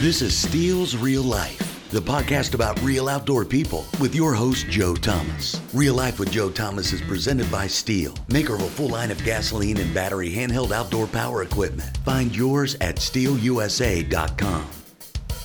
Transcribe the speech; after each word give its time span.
This 0.00 0.20
is 0.20 0.34
Stihl's 0.34 0.94
Real 0.94 1.22
Life, 1.22 1.88
the 1.90 2.00
podcast 2.00 2.52
about 2.52 2.80
real 2.82 3.08
outdoor 3.08 3.46
people 3.46 3.86
with 3.98 4.14
your 4.14 4.34
host, 4.34 4.66
Joe 4.68 4.94
Thomas. 4.94 5.60
Real 5.72 5.94
Life 5.94 6.18
with 6.20 6.30
Joe 6.30 6.50
Thomas 6.50 6.92
is 6.92 7.00
presented 7.00 7.50
by 7.50 7.64
Stihl, 7.66 8.14
maker 8.30 8.54
of 8.56 8.62
a 8.62 8.68
full 8.68 8.90
line 8.90 9.10
of 9.10 9.22
gasoline 9.24 9.78
and 9.78 9.92
battery 9.94 10.30
handheld 10.30 10.70
outdoor 10.70 11.06
power 11.06 11.42
equipment. 11.42 11.96
Find 12.04 12.36
yours 12.36 12.76
at 12.82 12.96
stihlusa.com. 12.96 14.66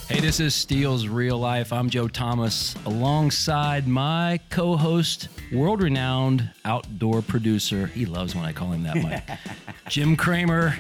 Hey, 0.10 0.20
this 0.20 0.42
is 0.42 0.54
Stihl's 0.54 1.08
Real 1.08 1.38
Life. 1.38 1.72
I'm 1.72 1.90
Joe 1.90 2.10
Thomas, 2.10 2.76
alongside 2.86 3.88
my 3.88 4.38
co 4.50 4.76
host, 4.76 5.30
world 5.54 5.82
renowned 5.82 6.50
outdoor 6.66 7.22
producer. 7.22 7.88
He 7.88 8.06
loves 8.06 8.36
when 8.36 8.44
I 8.44 8.52
call 8.52 8.74
him 8.74 8.84
that, 8.84 8.98
Mike. 8.98 9.24
Jim 9.88 10.18
Kramer. 10.18 10.76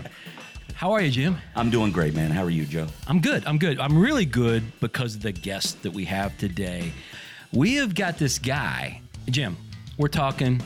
How 0.81 0.93
are 0.93 1.01
you, 1.03 1.11
Jim? 1.11 1.37
I'm 1.55 1.69
doing 1.69 1.91
great, 1.91 2.15
man. 2.15 2.31
How 2.31 2.41
are 2.41 2.49
you, 2.49 2.65
Joe? 2.65 2.87
I'm 3.05 3.19
good. 3.21 3.45
I'm 3.45 3.59
good. 3.59 3.79
I'm 3.79 3.95
really 3.95 4.25
good 4.25 4.63
because 4.79 5.13
of 5.13 5.21
the 5.21 5.31
guest 5.31 5.83
that 5.83 5.93
we 5.93 6.05
have 6.05 6.35
today. 6.39 6.91
We 7.53 7.75
have 7.75 7.93
got 7.93 8.17
this 8.17 8.39
guy, 8.39 8.99
Jim. 9.29 9.57
We're 9.99 10.07
talking, 10.07 10.59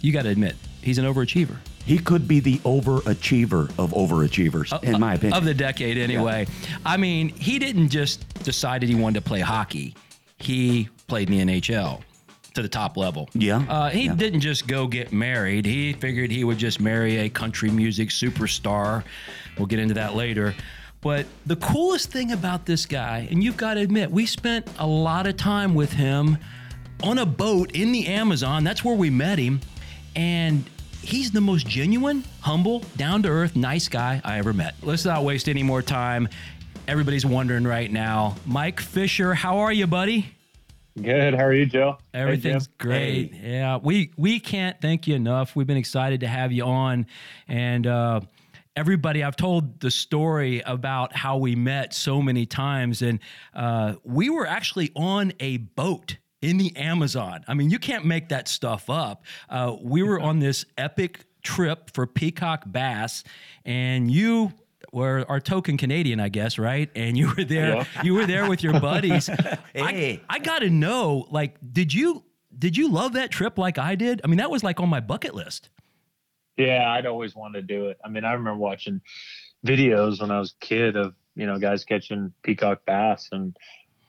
you 0.00 0.12
got 0.12 0.22
to 0.22 0.30
admit, 0.30 0.56
he's 0.82 0.98
an 0.98 1.04
overachiever. 1.04 1.56
He 1.84 1.98
could 1.98 2.26
be 2.26 2.40
the 2.40 2.58
overachiever 2.58 3.70
of 3.78 3.92
overachievers, 3.92 4.72
uh, 4.72 4.80
in 4.82 4.98
my 4.98 5.12
uh, 5.12 5.14
opinion. 5.18 5.38
Of 5.38 5.44
the 5.44 5.54
decade, 5.54 5.98
anyway. 5.98 6.48
I 6.84 6.96
mean, 6.96 7.28
he 7.28 7.60
didn't 7.60 7.90
just 7.90 8.28
decide 8.42 8.82
that 8.82 8.88
he 8.88 8.96
wanted 8.96 9.20
to 9.20 9.28
play 9.28 9.38
hockey, 9.38 9.94
he 10.36 10.88
played 11.06 11.30
in 11.30 11.46
the 11.46 11.60
NHL 11.60 12.02
to 12.54 12.62
the 12.62 12.68
top 12.68 12.96
level. 12.96 13.28
Yeah. 13.34 13.64
Uh, 13.68 13.90
he 13.90 14.04
Yeah. 14.06 14.14
didn't 14.14 14.40
just 14.40 14.66
go 14.66 14.86
get 14.86 15.12
married. 15.12 15.66
He 15.66 15.92
figured 15.92 16.30
he 16.30 16.44
would 16.44 16.58
just 16.58 16.80
marry 16.80 17.18
a 17.18 17.28
country 17.28 17.70
music 17.70 18.08
superstar. 18.10 19.02
We'll 19.58 19.66
get 19.66 19.78
into 19.80 19.94
that 19.94 20.14
later. 20.14 20.54
But 21.00 21.26
the 21.44 21.56
coolest 21.56 22.10
thing 22.10 22.32
about 22.32 22.64
this 22.64 22.86
guy, 22.86 23.28
and 23.30 23.44
you've 23.44 23.56
got 23.58 23.74
to 23.74 23.80
admit, 23.80 24.10
we 24.10 24.24
spent 24.24 24.66
a 24.78 24.86
lot 24.86 25.26
of 25.26 25.36
time 25.36 25.74
with 25.74 25.92
him 25.92 26.38
on 27.02 27.18
a 27.18 27.26
boat 27.26 27.72
in 27.72 27.92
the 27.92 28.06
Amazon. 28.06 28.64
That's 28.64 28.82
where 28.84 28.94
we 28.96 29.10
met 29.10 29.38
him. 29.38 29.60
And 30.16 30.64
he's 31.02 31.30
the 31.32 31.40
most 31.42 31.66
genuine, 31.66 32.24
humble, 32.40 32.80
down 32.96 33.22
to 33.24 33.28
earth, 33.28 33.54
nice 33.56 33.88
guy 33.88 34.20
I 34.24 34.38
ever 34.38 34.52
met. 34.54 34.74
Let's 34.82 35.04
not 35.04 35.24
waste 35.24 35.48
any 35.48 35.62
more 35.62 35.82
time. 35.82 36.28
Everybody's 36.88 37.26
wondering 37.26 37.64
right 37.64 37.90
now. 37.90 38.36
Mike 38.46 38.80
Fisher, 38.80 39.34
how 39.34 39.58
are 39.58 39.72
you, 39.72 39.86
buddy? 39.86 40.33
Good. 41.00 41.34
How 41.34 41.44
are 41.44 41.52
you, 41.52 41.66
Joe? 41.66 41.98
Hey, 42.12 42.20
Everything's 42.20 42.66
Jim. 42.68 42.74
great. 42.78 43.34
Yeah, 43.34 43.78
we 43.82 44.12
we 44.16 44.38
can't 44.38 44.80
thank 44.80 45.08
you 45.08 45.16
enough. 45.16 45.56
We've 45.56 45.66
been 45.66 45.76
excited 45.76 46.20
to 46.20 46.28
have 46.28 46.52
you 46.52 46.64
on, 46.64 47.06
and 47.48 47.86
uh, 47.86 48.20
everybody. 48.76 49.24
I've 49.24 49.34
told 49.36 49.80
the 49.80 49.90
story 49.90 50.60
about 50.60 51.14
how 51.14 51.36
we 51.36 51.56
met 51.56 51.94
so 51.94 52.22
many 52.22 52.46
times, 52.46 53.02
and 53.02 53.18
uh, 53.54 53.94
we 54.04 54.30
were 54.30 54.46
actually 54.46 54.92
on 54.94 55.32
a 55.40 55.56
boat 55.58 56.16
in 56.42 56.58
the 56.58 56.76
Amazon. 56.76 57.44
I 57.48 57.54
mean, 57.54 57.70
you 57.70 57.78
can't 57.80 58.04
make 58.04 58.28
that 58.28 58.46
stuff 58.46 58.88
up. 58.88 59.24
Uh, 59.48 59.74
we 59.82 60.02
were 60.02 60.20
on 60.20 60.38
this 60.38 60.64
epic 60.78 61.24
trip 61.42 61.90
for 61.92 62.06
peacock 62.06 62.64
bass, 62.66 63.24
and 63.64 64.10
you 64.10 64.52
were 64.94 65.24
our 65.28 65.40
token 65.40 65.76
Canadian, 65.76 66.20
I 66.20 66.28
guess, 66.28 66.58
right? 66.58 66.88
And 66.94 67.18
you 67.18 67.32
were 67.36 67.44
there. 67.44 67.76
Yeah. 67.76 68.02
You 68.02 68.14
were 68.14 68.26
there 68.26 68.48
with 68.48 68.62
your 68.62 68.78
buddies. 68.80 69.28
Hey. 69.74 70.22
I, 70.28 70.36
I 70.36 70.38
got 70.38 70.60
to 70.60 70.70
know, 70.70 71.26
like, 71.30 71.56
did 71.72 71.92
you 71.92 72.22
did 72.56 72.76
you 72.76 72.88
love 72.88 73.14
that 73.14 73.32
trip 73.32 73.58
like 73.58 73.76
I 73.76 73.96
did? 73.96 74.20
I 74.22 74.28
mean, 74.28 74.36
that 74.38 74.50
was 74.50 74.62
like 74.62 74.78
on 74.78 74.88
my 74.88 75.00
bucket 75.00 75.34
list. 75.34 75.68
Yeah, 76.56 76.92
I'd 76.92 77.06
always 77.06 77.34
wanted 77.34 77.66
to 77.66 77.74
do 77.74 77.88
it. 77.88 77.98
I 78.04 78.08
mean, 78.08 78.24
I 78.24 78.32
remember 78.32 78.58
watching 78.58 79.00
videos 79.66 80.20
when 80.20 80.30
I 80.30 80.38
was 80.38 80.54
a 80.60 80.64
kid 80.64 80.96
of 80.96 81.14
you 81.34 81.46
know 81.46 81.58
guys 81.58 81.84
catching 81.84 82.32
peacock 82.44 82.84
bass, 82.86 83.30
and, 83.32 83.56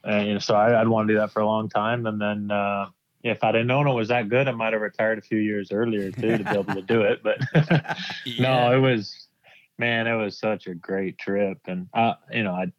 and 0.03 0.27
you 0.27 0.33
know, 0.33 0.39
so 0.39 0.53
I, 0.53 0.79
I'd 0.79 0.87
want 0.87 1.07
to 1.07 1.15
do 1.15 1.19
that 1.19 1.31
for 1.31 1.41
a 1.41 1.47
long 1.47 1.67
time. 1.67 2.05
And 2.05 2.21
then 2.21 2.51
uh, 2.51 2.89
if 3.23 3.43
I'd 3.43 3.55
have 3.55 3.65
known 3.65 3.87
it 3.87 3.93
was 3.93 4.09
that 4.09 4.29
good, 4.29 4.47
I 4.47 4.51
might 4.51 4.73
have 4.73 4.81
retired 4.81 5.17
a 5.17 5.21
few 5.21 5.39
years 5.39 5.71
earlier 5.71 6.11
too 6.11 6.37
to 6.37 6.43
be 6.43 6.49
able 6.49 6.75
to 6.75 6.81
do 6.81 7.01
it. 7.01 7.23
But 7.23 7.39
no, 8.39 8.71
it 8.71 8.79
was 8.79 9.24
man, 9.77 10.07
it 10.07 10.15
was 10.15 10.37
such 10.39 10.67
a 10.67 10.75
great 10.75 11.17
trip, 11.17 11.59
and 11.67 11.87
I, 11.93 12.15
you 12.31 12.43
know, 12.43 12.53
I 12.53 12.71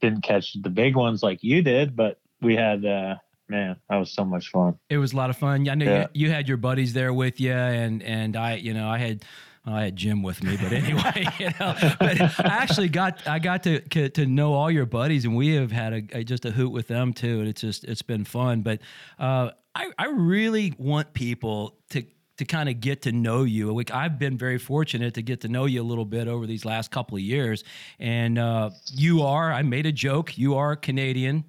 didn't 0.00 0.22
catch 0.22 0.60
the 0.62 0.70
big 0.70 0.96
ones 0.96 1.22
like 1.22 1.42
you 1.42 1.62
did, 1.62 1.96
but 1.96 2.18
we 2.40 2.56
had. 2.56 2.84
Uh, 2.84 3.16
Man, 3.48 3.76
that 3.88 3.96
was 3.98 4.10
so 4.12 4.24
much 4.24 4.50
fun. 4.50 4.76
It 4.90 4.98
was 4.98 5.12
a 5.12 5.16
lot 5.16 5.30
of 5.30 5.36
fun. 5.36 5.68
I 5.68 5.76
know 5.76 5.84
Yeah. 5.84 6.06
you, 6.12 6.26
you 6.26 6.32
had 6.32 6.48
your 6.48 6.56
buddies 6.56 6.94
there 6.94 7.14
with 7.14 7.40
you, 7.40 7.52
and 7.52 8.02
and 8.02 8.34
I, 8.34 8.54
you 8.56 8.74
know, 8.74 8.88
I 8.88 8.98
had. 8.98 9.24
I 9.64 9.82
had 9.84 9.94
Jim 9.96 10.22
with 10.24 10.42
me, 10.44 10.56
but 10.60 10.72
anyway, 10.72 11.26
you 11.38 11.50
know. 11.60 11.74
But 12.00 12.20
I 12.20 12.30
actually 12.60 12.88
got 12.88 13.24
I 13.26 13.38
got 13.38 13.62
to 13.62 13.80
to 13.80 14.08
to 14.08 14.26
know 14.26 14.52
all 14.52 14.68
your 14.68 14.84
buddies, 14.86 15.24
and 15.24 15.36
we 15.36 15.54
have 15.54 15.70
had 15.70 15.92
a, 15.92 16.02
a 16.18 16.24
just 16.24 16.44
a 16.44 16.50
hoot 16.50 16.70
with 16.72 16.88
them 16.88 17.12
too, 17.12 17.38
and 17.38 17.46
it's 17.48 17.60
just 17.60 17.84
it's 17.84 18.02
been 18.02 18.24
fun. 18.24 18.62
But 18.62 18.80
uh, 19.18 19.50
I 19.76 19.92
I 19.96 20.06
really 20.06 20.72
want 20.76 21.12
people 21.14 21.76
to 21.90 22.02
to 22.38 22.44
kind 22.44 22.68
of 22.68 22.80
get 22.80 23.02
to 23.02 23.12
know 23.12 23.44
you. 23.44 23.82
I've 23.92 24.18
been 24.18 24.36
very 24.36 24.58
fortunate 24.58 25.14
to 25.14 25.22
get 25.22 25.40
to 25.42 25.48
know 25.48 25.64
you 25.64 25.82
a 25.82 25.84
little 25.84 26.04
bit 26.04 26.28
over 26.28 26.46
these 26.46 26.64
last 26.64 26.90
couple 26.90 27.16
of 27.16 27.22
years, 27.22 27.64
and 27.98 28.38
uh, 28.38 28.70
you 28.92 29.22
are. 29.22 29.52
I 29.52 29.62
made 29.62 29.86
a 29.86 29.92
joke. 29.92 30.36
You 30.36 30.56
are 30.56 30.76
Canadian. 30.76 31.44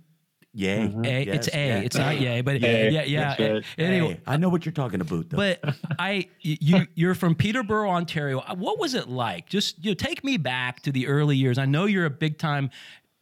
Yay. 0.54 0.88
Mm-hmm. 0.88 1.06
A, 1.06 1.26
Yes, 1.26 1.36
it's 1.36 1.48
A. 1.54 1.68
yeah. 1.68 1.78
It's 1.80 1.98
not 1.98 2.20
yay, 2.20 2.42
but 2.42 2.60
Yay. 2.60 2.90
yeah, 2.90 3.04
yeah. 3.04 3.36
Right. 3.40 3.64
Anyway, 3.78 4.14
Hey, 4.14 4.20
I 4.26 4.38
know 4.38 4.50
what 4.50 4.66
you're 4.66 4.74
talking 4.74 5.02
about, 5.02 5.30
though. 5.30 5.38
but 5.38 5.60
I, 6.00 6.30
you, 6.42 6.88
you're 6.96 7.14
from 7.14 7.36
Peterborough, 7.36 7.92
Ontario. 7.92 8.40
Uh, 8.40 8.56
what 8.56 8.80
was 8.80 8.96
it 8.96 9.08
like? 9.08 9.48
Just 9.48 9.84
you 9.84 9.92
know, 9.92 9.96
take 9.96 10.24
me 10.24 10.38
back 10.38 10.82
to 10.82 10.92
the 10.92 11.08
early 11.08 11.38
years. 11.38 11.60
I 11.60 11.66
know 11.66 11.86
you're 11.86 12.06
a 12.06 12.10
big 12.10 12.40
time 12.40 12.72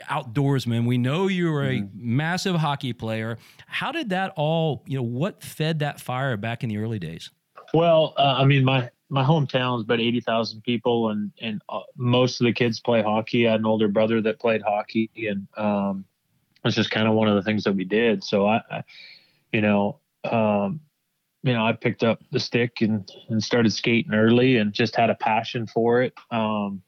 outdoorsman. 0.09 0.85
We 0.85 0.97
know 0.97 1.27
you 1.27 1.51
were 1.51 1.65
a 1.65 1.79
mm-hmm. 1.81 2.15
massive 2.17 2.55
hockey 2.55 2.93
player. 2.93 3.37
How 3.67 3.91
did 3.91 4.09
that 4.09 4.31
all? 4.37 4.83
You 4.87 4.97
know, 4.97 5.03
what 5.03 5.43
fed 5.43 5.79
that 5.79 5.99
fire 5.99 6.37
back 6.37 6.63
in 6.63 6.69
the 6.69 6.77
early 6.77 6.99
days? 6.99 7.31
Well, 7.73 8.13
uh, 8.17 8.35
I 8.37 8.45
mean, 8.45 8.63
my 8.63 8.89
my 9.09 9.23
hometown 9.23 9.77
is 9.77 9.83
about 9.83 9.99
eighty 9.99 10.21
thousand 10.21 10.61
people, 10.61 11.09
and 11.09 11.31
and 11.41 11.61
uh, 11.69 11.81
most 11.95 12.41
of 12.41 12.45
the 12.45 12.53
kids 12.53 12.79
play 12.79 13.01
hockey. 13.01 13.47
I 13.47 13.51
had 13.51 13.59
an 13.59 13.65
older 13.65 13.87
brother 13.87 14.21
that 14.21 14.39
played 14.39 14.61
hockey, 14.61 15.09
and 15.15 15.47
um, 15.57 16.05
it's 16.63 16.75
just 16.75 16.91
kind 16.91 17.07
of 17.07 17.13
one 17.13 17.27
of 17.27 17.35
the 17.35 17.43
things 17.43 17.63
that 17.63 17.73
we 17.73 17.83
did. 17.83 18.23
So 18.23 18.47
I, 18.47 18.61
I 18.69 18.83
you 19.51 19.61
know, 19.61 19.99
um, 20.29 20.79
you 21.43 21.53
know, 21.53 21.65
I 21.65 21.73
picked 21.73 22.03
up 22.03 22.19
the 22.31 22.39
stick 22.39 22.81
and 22.81 23.09
and 23.29 23.43
started 23.43 23.71
skating 23.71 24.13
early, 24.13 24.57
and 24.57 24.73
just 24.73 24.95
had 24.95 25.09
a 25.09 25.15
passion 25.15 25.67
for 25.67 26.01
it. 26.01 26.13
Um, 26.31 26.81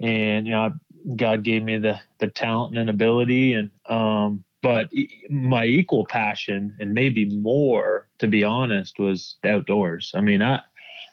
and 0.00 0.46
you 0.46 0.52
know, 0.52 0.72
God 1.14 1.42
gave 1.42 1.62
me 1.62 1.78
the 1.78 2.00
the 2.18 2.28
talent 2.28 2.76
and 2.78 2.90
ability, 2.90 3.54
and 3.54 3.70
um, 3.88 4.44
but 4.66 4.90
my 5.30 5.64
equal 5.64 6.04
passion 6.06 6.76
and 6.80 6.92
maybe 6.92 7.24
more, 7.38 8.08
to 8.18 8.26
be 8.26 8.42
honest, 8.42 8.98
was 8.98 9.36
the 9.42 9.50
outdoors. 9.50 10.10
I 10.14 10.20
mean, 10.20 10.42
I 10.42 10.60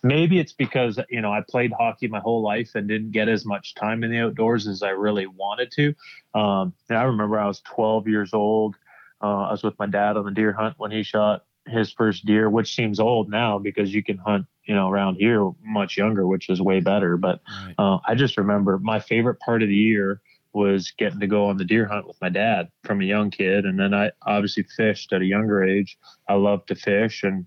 maybe 0.01 0.39
it's 0.39 0.53
because 0.53 0.99
you 1.09 1.21
know 1.21 1.31
I 1.31 1.41
played 1.47 1.71
hockey 1.71 2.07
my 2.07 2.19
whole 2.19 2.41
life 2.41 2.71
and 2.73 2.87
didn't 2.87 3.11
get 3.11 3.29
as 3.29 3.45
much 3.45 3.75
time 3.75 4.03
in 4.03 4.09
the 4.09 4.19
outdoors 4.19 4.67
as 4.67 4.81
I 4.81 4.89
really 4.89 5.27
wanted 5.27 5.71
to. 5.73 5.93
Um, 6.33 6.73
and 6.89 6.97
I 6.97 7.03
remember 7.03 7.39
I 7.39 7.45
was 7.45 7.61
12 7.61 8.07
years 8.07 8.33
old. 8.33 8.75
Uh, 9.21 9.43
I 9.43 9.51
was 9.51 9.63
with 9.63 9.77
my 9.77 9.85
dad 9.85 10.17
on 10.17 10.25
the 10.25 10.31
deer 10.31 10.51
hunt 10.51 10.73
when 10.77 10.89
he 10.89 11.03
shot 11.03 11.45
his 11.67 11.91
first 11.91 12.25
deer, 12.25 12.49
which 12.49 12.75
seems 12.75 12.99
old 12.99 13.29
now 13.29 13.59
because 13.59 13.93
you 13.93 14.03
can 14.03 14.17
hunt, 14.17 14.47
you 14.65 14.73
know, 14.73 14.89
around 14.89 15.15
here 15.15 15.51
much 15.63 15.95
younger, 15.95 16.25
which 16.25 16.49
is 16.49 16.59
way 16.59 16.79
better. 16.79 17.17
But 17.17 17.41
uh, 17.77 17.99
I 18.05 18.15
just 18.15 18.35
remember 18.35 18.79
my 18.79 18.99
favorite 18.99 19.39
part 19.39 19.61
of 19.61 19.69
the 19.69 19.75
year 19.75 20.21
was 20.53 20.91
getting 20.97 21.19
to 21.19 21.27
go 21.27 21.47
on 21.47 21.57
the 21.57 21.65
deer 21.65 21.85
hunt 21.85 22.07
with 22.07 22.17
my 22.21 22.29
dad 22.29 22.69
from 22.83 23.01
a 23.01 23.05
young 23.05 23.31
kid, 23.31 23.65
and 23.65 23.79
then 23.79 23.93
I 23.93 24.11
obviously 24.25 24.63
fished 24.63 25.11
at 25.13 25.21
a 25.21 25.25
younger 25.25 25.63
age. 25.63 25.97
I 26.27 26.35
love 26.35 26.65
to 26.67 26.75
fish, 26.75 27.23
and 27.23 27.45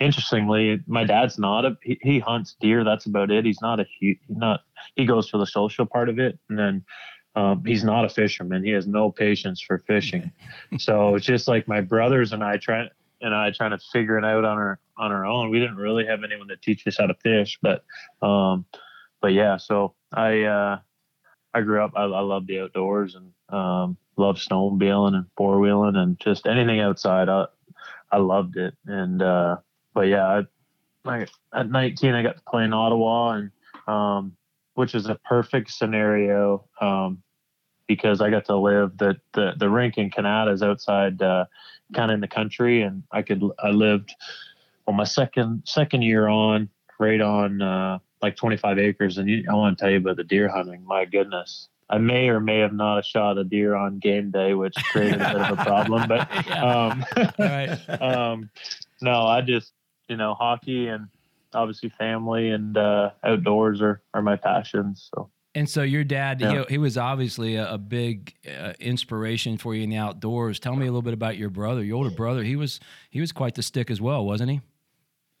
interestingly, 0.00 0.80
my 0.86 1.04
dad's 1.04 1.38
not 1.38 1.64
a 1.64 1.76
he, 1.82 1.98
he 2.02 2.18
hunts 2.18 2.56
deer. 2.60 2.84
That's 2.84 3.06
about 3.06 3.30
it. 3.30 3.44
He's 3.44 3.60
not 3.60 3.80
a 3.80 3.86
he, 3.98 4.18
not 4.28 4.60
he 4.94 5.04
goes 5.04 5.28
for 5.28 5.38
the 5.38 5.46
social 5.46 5.86
part 5.86 6.08
of 6.08 6.18
it, 6.18 6.38
and 6.48 6.58
then. 6.58 6.84
Um, 7.34 7.62
he's 7.66 7.84
not 7.84 8.06
a 8.06 8.08
fisherman. 8.08 8.64
He 8.64 8.70
has 8.70 8.86
no 8.86 9.10
patience 9.10 9.60
for 9.60 9.80
fishing. 9.86 10.32
so 10.78 11.16
it's 11.16 11.26
just 11.26 11.46
like 11.46 11.68
my 11.68 11.82
brothers 11.82 12.32
and 12.32 12.42
I 12.42 12.56
try 12.56 12.88
and 13.20 13.34
I 13.34 13.50
trying 13.50 13.70
to 13.72 13.78
figure 13.92 14.18
it 14.18 14.24
out 14.24 14.46
on 14.46 14.56
our 14.56 14.78
on 14.96 15.12
our 15.12 15.26
own. 15.26 15.50
We 15.50 15.60
didn't 15.60 15.76
really 15.76 16.06
have 16.06 16.24
anyone 16.24 16.48
to 16.48 16.56
teach 16.56 16.86
us 16.86 16.96
how 16.98 17.06
to 17.06 17.14
fish, 17.22 17.58
but 17.60 17.84
um, 18.22 18.64
but 19.20 19.32
yeah. 19.32 19.56
So 19.56 19.94
I 20.12 20.42
uh, 20.42 20.78
I 21.56 21.62
grew 21.62 21.82
up. 21.82 21.92
I, 21.96 22.02
I 22.02 22.20
love 22.20 22.46
the 22.46 22.60
outdoors 22.60 23.14
and 23.14 23.32
um, 23.48 23.96
love 24.18 24.36
snowmobiling 24.36 25.14
and 25.14 25.24
four 25.38 25.58
wheeling 25.58 25.96
and 25.96 26.20
just 26.20 26.46
anything 26.46 26.80
outside. 26.80 27.30
I 27.30 27.46
I 28.12 28.18
loved 28.18 28.58
it. 28.58 28.74
And 28.84 29.22
uh, 29.22 29.56
but 29.94 30.08
yeah, 30.08 30.42
I, 31.06 31.10
I, 31.10 31.26
at 31.54 31.70
19 31.70 32.12
I 32.12 32.22
got 32.22 32.36
to 32.36 32.42
play 32.46 32.64
in 32.64 32.74
Ottawa 32.74 33.30
and 33.30 33.50
um, 33.86 34.36
which 34.74 34.94
is 34.94 35.08
a 35.08 35.14
perfect 35.14 35.70
scenario 35.70 36.66
um, 36.82 37.22
because 37.86 38.20
I 38.20 38.28
got 38.28 38.44
to 38.46 38.56
live 38.56 38.98
the 38.98 39.16
the 39.32 39.54
the 39.56 39.70
rink 39.70 39.96
in 39.96 40.10
Canada 40.10 40.50
is 40.50 40.62
outside 40.62 41.22
uh, 41.22 41.46
kind 41.94 42.10
of 42.10 42.16
in 42.16 42.20
the 42.20 42.28
country 42.28 42.82
and 42.82 43.02
I 43.10 43.22
could 43.22 43.42
I 43.58 43.70
lived 43.70 44.14
well 44.86 44.94
my 44.94 45.04
second 45.04 45.62
second 45.64 46.02
year 46.02 46.28
on 46.28 46.68
right 46.98 47.20
on 47.20 47.62
uh, 47.62 47.98
like 48.22 48.36
25 48.36 48.78
acres 48.78 49.18
and 49.18 49.28
you, 49.28 49.44
I 49.50 49.54
want 49.54 49.76
to 49.76 49.82
tell 49.82 49.90
you 49.90 49.98
about 49.98 50.16
the 50.16 50.24
deer 50.24 50.48
hunting 50.48 50.84
my 50.84 51.04
goodness 51.04 51.68
I 51.88 51.98
may 51.98 52.28
or 52.28 52.40
may 52.40 52.58
have 52.60 52.72
not 52.72 53.04
shot 53.04 53.38
a 53.38 53.44
deer 53.44 53.74
on 53.74 53.98
game 53.98 54.30
day, 54.30 54.54
which 54.54 54.74
created 54.90 55.22
a 55.22 55.30
bit 55.32 55.40
of 55.42 55.50
a 55.58 55.62
problem. 55.62 56.08
But 56.08 56.28
um, 56.62 57.04
Right. 57.38 57.78
um, 58.02 58.50
no, 59.00 59.26
I 59.26 59.40
just 59.40 59.72
you 60.08 60.16
know 60.16 60.34
hockey 60.34 60.88
and 60.88 61.08
obviously 61.54 61.90
family 61.90 62.50
and 62.50 62.76
uh, 62.76 63.10
outdoors 63.24 63.80
are 63.82 64.02
are 64.14 64.22
my 64.22 64.36
passions. 64.36 65.08
So 65.14 65.30
And 65.54 65.68
so 65.68 65.82
your 65.82 66.04
dad, 66.04 66.40
Yeah. 66.40 66.64
he, 66.68 66.74
he 66.74 66.78
was 66.78 66.98
obviously 66.98 67.56
a, 67.56 67.74
a 67.74 67.78
big 67.78 68.34
uh, 68.46 68.72
inspiration 68.80 69.56
for 69.56 69.74
you 69.74 69.84
in 69.84 69.90
the 69.90 69.96
outdoors. 69.96 70.58
Tell 70.58 70.74
me 70.74 70.86
a 70.86 70.90
little 70.90 71.02
bit 71.02 71.14
about 71.14 71.36
your 71.36 71.50
brother, 71.50 71.84
your 71.84 71.98
older 71.98 72.10
brother. 72.10 72.42
He 72.42 72.56
was 72.56 72.80
he 73.10 73.20
was 73.20 73.32
quite 73.32 73.54
the 73.54 73.62
stick 73.62 73.90
as 73.90 74.00
well, 74.00 74.24
wasn't 74.24 74.50
he? 74.50 74.60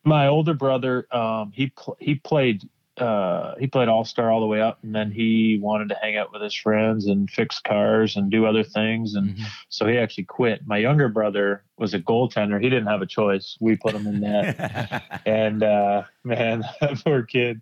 My 0.06 0.28
older 0.28 0.54
brother, 0.54 1.06
um, 1.14 1.52
he 1.54 1.68
pl- 1.76 1.96
he 2.00 2.14
played. 2.14 2.62
Uh, 2.96 3.54
he 3.58 3.66
played 3.66 3.88
all 3.88 4.06
star 4.06 4.30
all 4.30 4.40
the 4.40 4.46
way 4.46 4.58
up, 4.58 4.78
and 4.82 4.94
then 4.94 5.10
he 5.10 5.58
wanted 5.60 5.86
to 5.90 5.94
hang 6.00 6.16
out 6.16 6.32
with 6.32 6.40
his 6.40 6.54
friends 6.54 7.04
and 7.08 7.28
fix 7.28 7.60
cars 7.60 8.16
and 8.16 8.30
do 8.30 8.46
other 8.46 8.64
things, 8.64 9.16
and 9.16 9.36
Mhm. 9.36 9.44
so 9.68 9.86
he 9.86 9.98
actually 9.98 10.24
quit. 10.24 10.66
My 10.66 10.78
younger 10.78 11.10
brother 11.10 11.62
was 11.76 11.92
a 11.92 11.98
goaltender; 12.00 12.58
he 12.58 12.70
didn't 12.70 12.86
have 12.86 13.02
a 13.02 13.06
choice. 13.06 13.58
We 13.60 13.76
put 13.76 13.94
him 13.94 14.06
in 14.06 14.20
net, 14.20 14.56
and 15.26 15.62
uh, 15.62 16.04
man, 16.24 16.64
that 16.80 17.02
poor 17.04 17.22
kid, 17.24 17.60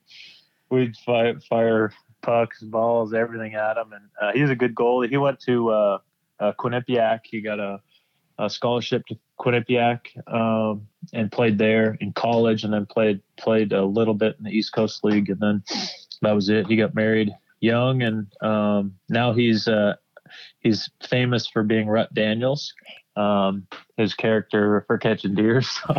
we'd 0.70 0.96
fire, 0.99 1.41
fire 1.41 1.93
pucks, 2.23 2.62
balls, 2.62 3.12
everything 3.12 3.55
at 3.56 3.76
him. 3.76 3.93
And 3.93 4.05
uh, 4.23 4.32
he's 4.35 4.50
a 4.50 4.55
good 4.56 4.76
goalie. 4.76 5.08
He 5.11 5.17
went 5.17 5.41
to 5.41 5.70
uh, 5.70 5.99
uh, 6.38 6.52
Quinnipiac. 6.61 7.20
He 7.25 7.41
got 7.41 7.58
a, 7.58 7.81
a 8.38 8.49
scholarship 8.49 9.05
to 9.06 9.17
Quinnipiac 9.41 10.01
um, 10.33 10.87
and 11.13 11.31
played 11.31 11.59
there 11.59 11.97
in 12.01 12.13
college, 12.13 12.65
and 12.65 12.73
then 12.73 12.87
played 12.87 13.21
played 13.37 13.73
a 13.73 13.85
little 13.85 14.15
bit 14.15 14.37
in 14.39 14.45
the 14.45 14.51
East 14.51 14.73
Coast 14.73 15.05
League, 15.05 15.31
and 15.31 15.41
then 15.41 15.63
that 16.23 16.33
was 16.33 16.49
it. 16.49 16.67
He 16.67 16.77
got 16.77 16.95
married 16.95 17.33
young, 17.61 18.03
and 18.03 18.27
um, 18.43 18.95
now 19.09 19.33
he's 19.33 19.69
uh, 19.69 19.95
he's 20.61 20.91
famous 21.09 21.47
for 21.47 21.63
being 21.63 21.89
Rut 21.89 22.13
Daniels. 22.15 22.73
Um, 23.17 23.67
his 23.97 24.13
character 24.13 24.83
for 24.89 24.99
catching 24.99 25.35
deer. 25.35 25.63
So 25.75 25.95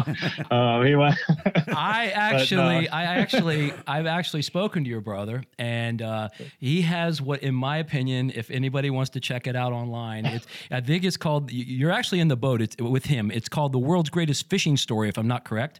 um, 0.51 0.85
he 0.85 0.95
went. 0.95 1.15
I 1.69 2.07
actually, 2.15 2.89
I 2.89 3.03
actually, 3.03 3.73
I've 3.87 4.05
actually 4.05 4.41
spoken 4.41 4.83
to 4.83 4.89
your 4.89 5.01
brother, 5.01 5.43
and 5.57 6.01
uh, 6.01 6.29
he 6.59 6.81
has 6.81 7.21
what, 7.21 7.41
in 7.41 7.55
my 7.55 7.77
opinion, 7.77 8.31
if 8.35 8.51
anybody 8.51 8.89
wants 8.89 9.11
to 9.11 9.19
check 9.19 9.47
it 9.47 9.55
out 9.55 9.71
online, 9.73 10.25
it's, 10.25 10.45
I 10.71 10.81
think 10.81 11.03
it's 11.03 11.17
called. 11.17 11.51
You're 11.51 11.91
actually 11.91 12.19
in 12.19 12.27
the 12.27 12.35
boat. 12.35 12.61
It's 12.61 12.75
with 12.77 13.05
him. 13.05 13.31
It's 13.31 13.49
called 13.49 13.71
the 13.71 13.79
world's 13.79 14.09
greatest 14.09 14.49
fishing 14.49 14.77
story, 14.77 15.09
if 15.09 15.17
I'm 15.17 15.27
not 15.27 15.45
correct. 15.45 15.79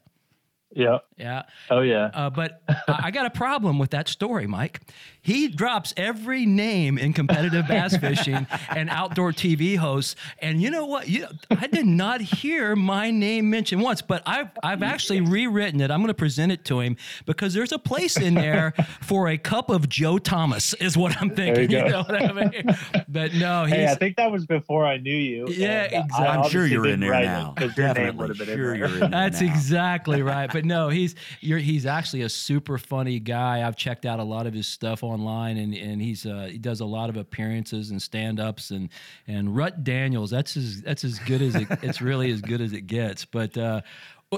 Yeah. 0.75 0.99
Yeah. 1.17 1.43
Oh 1.69 1.79
yeah. 1.81 2.11
Uh, 2.13 2.29
but 2.29 2.61
I 2.67 3.05
I 3.05 3.11
got 3.11 3.25
a 3.25 3.29
problem 3.29 3.79
with 3.79 3.91
that 3.91 4.07
story, 4.09 4.45
Mike. 4.47 4.81
He 5.21 5.47
drops 5.47 5.91
every 5.97 6.45
name 6.45 6.97
in 6.99 7.11
competitive 7.13 7.67
bass 7.67 7.97
fishing 8.05 8.45
and 8.69 8.89
outdoor 8.91 9.31
TV 9.31 9.75
hosts, 9.77 10.15
and 10.39 10.61
you 10.61 10.69
know 10.69 10.85
what? 10.85 11.07
You, 11.07 11.25
I 11.49 11.65
did 11.67 11.85
not 11.87 12.21
hear 12.21 12.75
my 12.75 13.09
name 13.09 13.49
mentioned 13.49 13.81
once, 13.81 14.01
but 14.03 14.21
I've 14.27 14.49
I've 14.61 14.83
actually 14.83 15.21
rewritten 15.21 15.81
it. 15.81 15.89
I'm 15.89 15.99
going 16.01 16.09
to 16.09 16.13
present 16.13 16.51
it 16.51 16.63
to 16.65 16.79
him 16.81 16.97
because 17.25 17.53
there's 17.55 17.71
a 17.71 17.79
place 17.79 18.17
in 18.17 18.33
there 18.35 18.73
for 19.01 19.29
a 19.29 19.37
cup 19.37 19.69
of 19.71 19.87
Joe 19.89 20.17
Thomas, 20.19 20.73
is 20.75 20.95
what 20.97 21.19
I'm 21.21 21.29
thinking. 21.31 21.71
you 21.71 21.77
You, 21.77 21.83
go. 21.85 21.89
know 21.89 22.03
what 22.03 22.21
I 22.21 22.31
mean? 22.33 22.77
But 23.07 23.33
no, 23.33 23.63
he's. 23.65 23.75
Hey, 23.75 23.87
I 23.87 23.95
think 23.95 24.17
that 24.17 24.31
was 24.31 24.45
before 24.45 24.85
I 24.85 24.97
knew 24.97 25.15
you. 25.15 25.47
Yeah, 25.49 25.83
exactly. 25.85 26.25
I 26.27 26.35
I'm 26.37 26.49
sure 26.49 26.65
you're 26.67 26.87
in 26.87 26.99
there 26.99 27.11
now. 27.21 27.53
it 27.57 27.61
'cause 27.61 27.77
your 27.77 27.87
name 27.87 27.95
Definitely 28.17 28.27
would 28.27 28.39
in 28.41 28.45
sure 28.45 28.55
there. 28.67 28.75
you're 28.75 28.87
in 28.87 28.99
there 28.99 29.09
That's 29.09 29.41
now. 29.41 29.47
exactly 29.51 30.21
right. 30.21 30.51
But 30.51 30.64
no, 30.65 30.89
he's 30.89 31.15
you're, 31.41 31.59
he's 31.59 31.85
actually 31.85 32.21
a 32.23 32.29
super 32.29 32.77
funny 32.77 33.19
guy. 33.19 33.65
I've 33.67 33.75
checked 33.75 34.05
out 34.05 34.19
a 34.19 34.23
lot 34.23 34.47
of 34.47 34.53
his 34.53 34.67
stuff 34.67 35.03
online, 35.03 35.57
and 35.57 35.73
and 35.73 36.01
he's 36.01 36.25
uh, 36.25 36.49
he 36.51 36.57
does 36.57 36.79
a 36.81 36.85
lot 36.85 37.09
of 37.09 37.17
appearances 37.17 37.91
and 37.91 38.01
stand 38.01 38.39
ups 38.39 38.71
and 38.71 38.89
and 39.27 39.55
Rut 39.55 39.83
Daniels. 39.83 40.29
That's 40.29 40.57
as 40.57 40.81
that's 40.81 41.03
as 41.03 41.19
good 41.19 41.41
as 41.41 41.55
it, 41.55 41.67
it's 41.81 42.01
really 42.01 42.31
as 42.31 42.41
good 42.41 42.61
as 42.61 42.73
it 42.73 42.87
gets. 42.87 43.25
But. 43.25 43.57
Uh, 43.57 43.81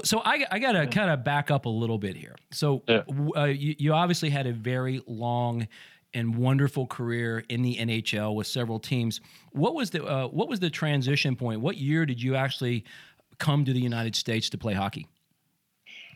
so 0.04 0.20
I, 0.24 0.44
I 0.50 0.58
got 0.58 0.72
to 0.72 0.86
kind 0.86 1.10
of 1.10 1.24
back 1.24 1.50
up 1.50 1.64
a 1.64 1.68
little 1.68 1.98
bit 1.98 2.14
here. 2.14 2.36
So 2.52 2.82
Yeah. 2.86 3.02
uh, 3.34 3.44
you, 3.46 3.74
you 3.78 3.94
obviously 3.94 4.28
had 4.28 4.46
a 4.46 4.52
very 4.52 5.02
long 5.06 5.66
and 6.14 6.36
wonderful 6.36 6.86
career 6.86 7.42
in 7.48 7.62
the 7.62 7.76
NHL 7.76 8.34
with 8.34 8.46
several 8.46 8.78
teams. 8.78 9.20
What 9.52 9.74
was 9.74 9.90
the 9.90 10.04
uh, 10.04 10.28
what 10.28 10.48
was 10.48 10.60
the 10.60 10.70
transition 10.70 11.34
point? 11.34 11.62
What 11.62 11.78
year 11.78 12.06
did 12.06 12.22
you 12.22 12.36
actually 12.36 12.84
come 13.38 13.64
to 13.64 13.72
the 13.72 13.80
United 13.80 14.14
States 14.14 14.50
to 14.50 14.58
play 14.58 14.74
hockey? 14.74 15.06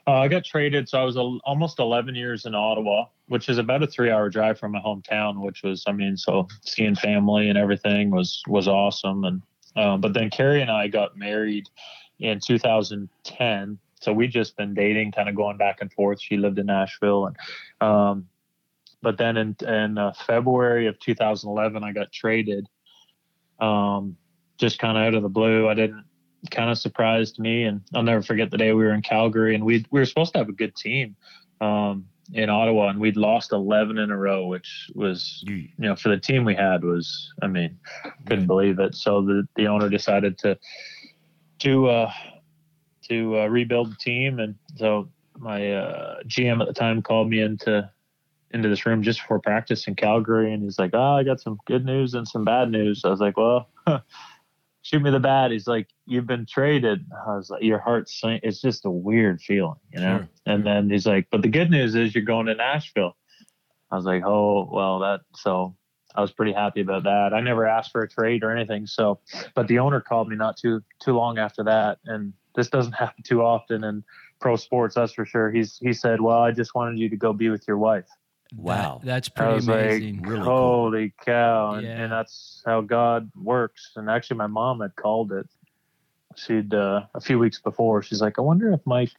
Uh, 0.07 0.19
I 0.19 0.29
got 0.29 0.45
traded, 0.45 0.89
so 0.89 1.01
I 1.01 1.05
was 1.05 1.17
al 1.17 1.39
almost 1.45 1.79
11 1.79 2.15
years 2.15 2.45
in 2.45 2.55
Ottawa, 2.55 3.07
which 3.27 3.49
is 3.49 3.59
about 3.59 3.83
a 3.83 3.87
three-hour 3.87 4.31
drive 4.31 4.59
from 4.59 4.73
my 4.73 4.81
hometown. 4.81 5.41
Which 5.41 5.63
was, 5.63 5.85
I 5.87 5.93
mean, 5.93 6.17
so 6.17 6.49
seeing 6.65 6.97
family 6.97 7.49
and 7.49 7.57
everything 7.57 8.11
was 8.11 8.43
was 8.49 8.67
awesome. 8.67 9.25
And 9.25 9.43
um, 9.77 10.01
but 10.01 10.13
then 10.13 10.31
Carrie 10.31 10.61
and 10.61 10.71
I 10.71 10.89
got 10.89 11.17
married 11.17 11.69
in 12.19 12.41
2010, 12.41 13.79
so 14.01 14.13
we 14.13 14.27
just 14.27 14.57
been 14.57 14.75
dating, 14.75 15.13
kind 15.13 15.29
of 15.29 15.37
going 15.37 15.57
back 15.57 15.79
and 15.81 15.93
forth. 15.93 16.21
She 16.21 16.37
lived 16.37 16.59
in 16.59 16.67
Nashville, 16.67 17.27
and 17.27 17.37
um, 17.81 18.29
but 19.03 19.19
then 19.19 19.37
in 19.37 19.57
in 19.67 19.99
uh, 19.99 20.15
February 20.27 20.89
of 20.89 20.99
2011, 20.99 21.85
I 21.85 21.93
got 21.93 22.11
traded. 22.11 22.69
Um, 23.61 24.17
just 24.59 24.81
kind 24.81 24.99
of 24.99 25.05
out 25.05 25.15
of 25.15 25.23
the 25.23 25.29
blue. 25.29 25.69
I 25.69 25.75
didn't 25.75 26.05
kind 26.51 26.71
of 26.71 26.79
surprised 26.79 27.39
me. 27.39 27.65
And 27.65 27.81
I'll 27.95 28.03
never 28.03 28.23
forget 28.23 28.51
the 28.51 28.59
day 28.59 28.73
we 28.73 28.85
were 28.85 28.95
in 28.95 29.03
Calgary 29.03 29.55
and 29.55 29.65
we 29.65 29.85
we 29.91 30.01
were 30.01 30.07
supposed 30.07 30.33
to 30.33 30.39
have 30.39 30.49
a 30.49 30.53
good 30.53 30.75
team 30.75 31.17
um, 31.61 32.07
in 32.33 32.49
Ottawa 32.51 32.89
and 32.89 32.99
we'd 33.01 33.17
lost 33.17 33.53
11 33.53 33.99
in 33.99 34.11
a 34.11 34.17
row, 34.17 34.47
which 34.47 34.91
was, 34.95 35.43
You- 35.47 35.55
you 35.57 35.69
know, 35.79 35.97
for 35.97 36.09
the 36.09 36.19
team 36.19 36.45
we 36.45 36.55
had 36.55 36.83
was, 36.85 37.33
I 37.43 37.47
mean, 37.47 37.79
couldn't 38.27 38.47
believe 38.47 38.79
it. 38.79 38.95
So 38.95 39.23
the, 39.23 39.47
the 39.57 39.67
owner 39.69 39.89
decided 39.89 40.39
to, 40.39 40.59
to, 41.61 41.89
uh, 41.89 42.13
to 43.09 43.39
uh, 43.41 43.47
rebuild 43.47 43.93
the 43.93 43.97
team. 43.97 44.39
And 44.39 44.55
so 44.77 45.09
my 45.39 45.73
uh, 45.73 46.23
GM 46.27 46.61
at 46.61 46.67
the 46.69 46.75
time 46.75 47.03
called 47.03 47.29
me 47.29 47.41
into, 47.41 47.91
into 48.53 48.69
this 48.69 48.85
room 48.87 49.03
just 49.03 49.21
before 49.21 49.41
practice 49.41 49.87
in 49.87 49.95
Calgary. 49.95 50.53
And 50.53 50.63
he's 50.63 50.79
like, 50.79 50.91
oh, 50.95 51.17
I 51.17 51.23
got 51.25 51.41
some 51.41 51.59
good 51.67 51.85
news 51.85 52.15
and 52.15 52.27
some 52.27 52.45
bad 52.45 52.71
news. 52.71 53.03
I 53.05 53.09
was 53.09 53.21
like, 53.21 53.37
well, 53.37 53.69
shoot 54.83 55.01
me 55.01 55.11
the 55.11 55.21
bad. 55.21 55.53
He's 55.53 55.67
like, 55.67 55.89
you've 56.07 56.27
been 56.27 56.45
traded. 56.45 57.07
I 57.27 57.37
was 57.37 57.51
like, 57.51 57.63
your 57.63 57.79
heart 57.79 58.09
sink. 58.09 58.41
It's 58.43 58.61
just 58.61 58.85
a 58.85 58.91
weird 58.91 59.41
feeling, 59.41 59.79
you 59.93 60.01
know? 60.01 60.19
Sure, 60.19 60.29
And 60.47 60.67
then 60.67 60.91
he's 60.91 61.07
like, 61.07 61.29
but 61.31 61.43
the 61.43 61.49
good 61.49 61.71
news 61.71 61.95
is 61.95 62.15
you're 62.15 62.25
going 62.25 62.47
to 62.47 62.55
Nashville. 62.55 63.17
I 63.91 63.97
was 63.97 64.05
like, 64.05 64.25
oh, 64.25 64.69
well, 64.71 64.99
that, 65.01 65.21
so 65.35 65.77
I 66.15 66.21
was 66.21 66.33
pretty 66.33 66.53
happy 66.53 66.81
about 66.81 67.05
that. 67.05 67.33
I 67.33 67.41
never 67.41 67.67
asked 67.67 67.93
for 67.93 68.03
a 68.03 68.09
trade 68.09 68.43
or 68.43 68.51
anything. 68.51 68.87
So, 68.87 69.21
but 69.55 69.69
the 69.69 69.79
owner 69.79 70.01
called 70.01 70.29
me 70.29 70.37
not 70.37 70.57
too, 70.57 70.83
too 71.01 71.13
long 71.13 71.39
after 71.39 71.63
that. 71.65 71.99
And 72.07 72.33
this 72.57 72.69
doesn't 72.69 72.93
happen 72.99 73.23
too 73.23 73.43
often 73.43 73.85
in 73.85 74.03
pro 74.41 74.57
sports. 74.57 74.97
That's 74.97 75.13
for 75.13 75.25
sure. 75.25 75.51
He's, 75.51 75.79
he 75.79 75.93
said, 75.93 76.21
well, 76.21 76.39
I 76.39 76.51
just 76.51 76.75
wanted 76.75 76.99
you 76.99 77.09
to 77.09 77.17
go 77.17 77.33
be 77.33 77.51
with 77.51 77.69
your 77.69 77.79
wife. 77.79 78.09
Wow. 78.57 78.99
That- 79.03 79.07
that's 79.07 79.31
I 79.35 79.39
pretty 79.41 79.55
was 79.55 79.69
amazing. 79.69 80.17
like, 80.19 80.27
Really 80.31 80.45
cool. 80.45 80.45
holy 80.85 81.15
cow. 81.25 81.75
And, 81.75 81.87
Yeah. 81.87 82.03
and 82.03 82.13
that's 82.13 82.63
how 82.67 82.81
God 82.83 83.31
works. 83.41 83.93
And 83.97 84.11
actually, 84.11 84.37
my 84.39 84.47
mom 84.47 84.81
had 84.81 84.95
called 84.97 85.33
it. 85.33 85.49
She'd, 86.37 86.73
uh, 86.73 87.03
a 87.15 87.21
few 87.21 87.39
weeks 87.39 87.61
before, 87.61 88.03
she's 88.03 88.21
like, 88.23 88.39
I 88.39 88.43
wonder 88.43 88.73
if 88.73 88.81
Mike 88.87 89.11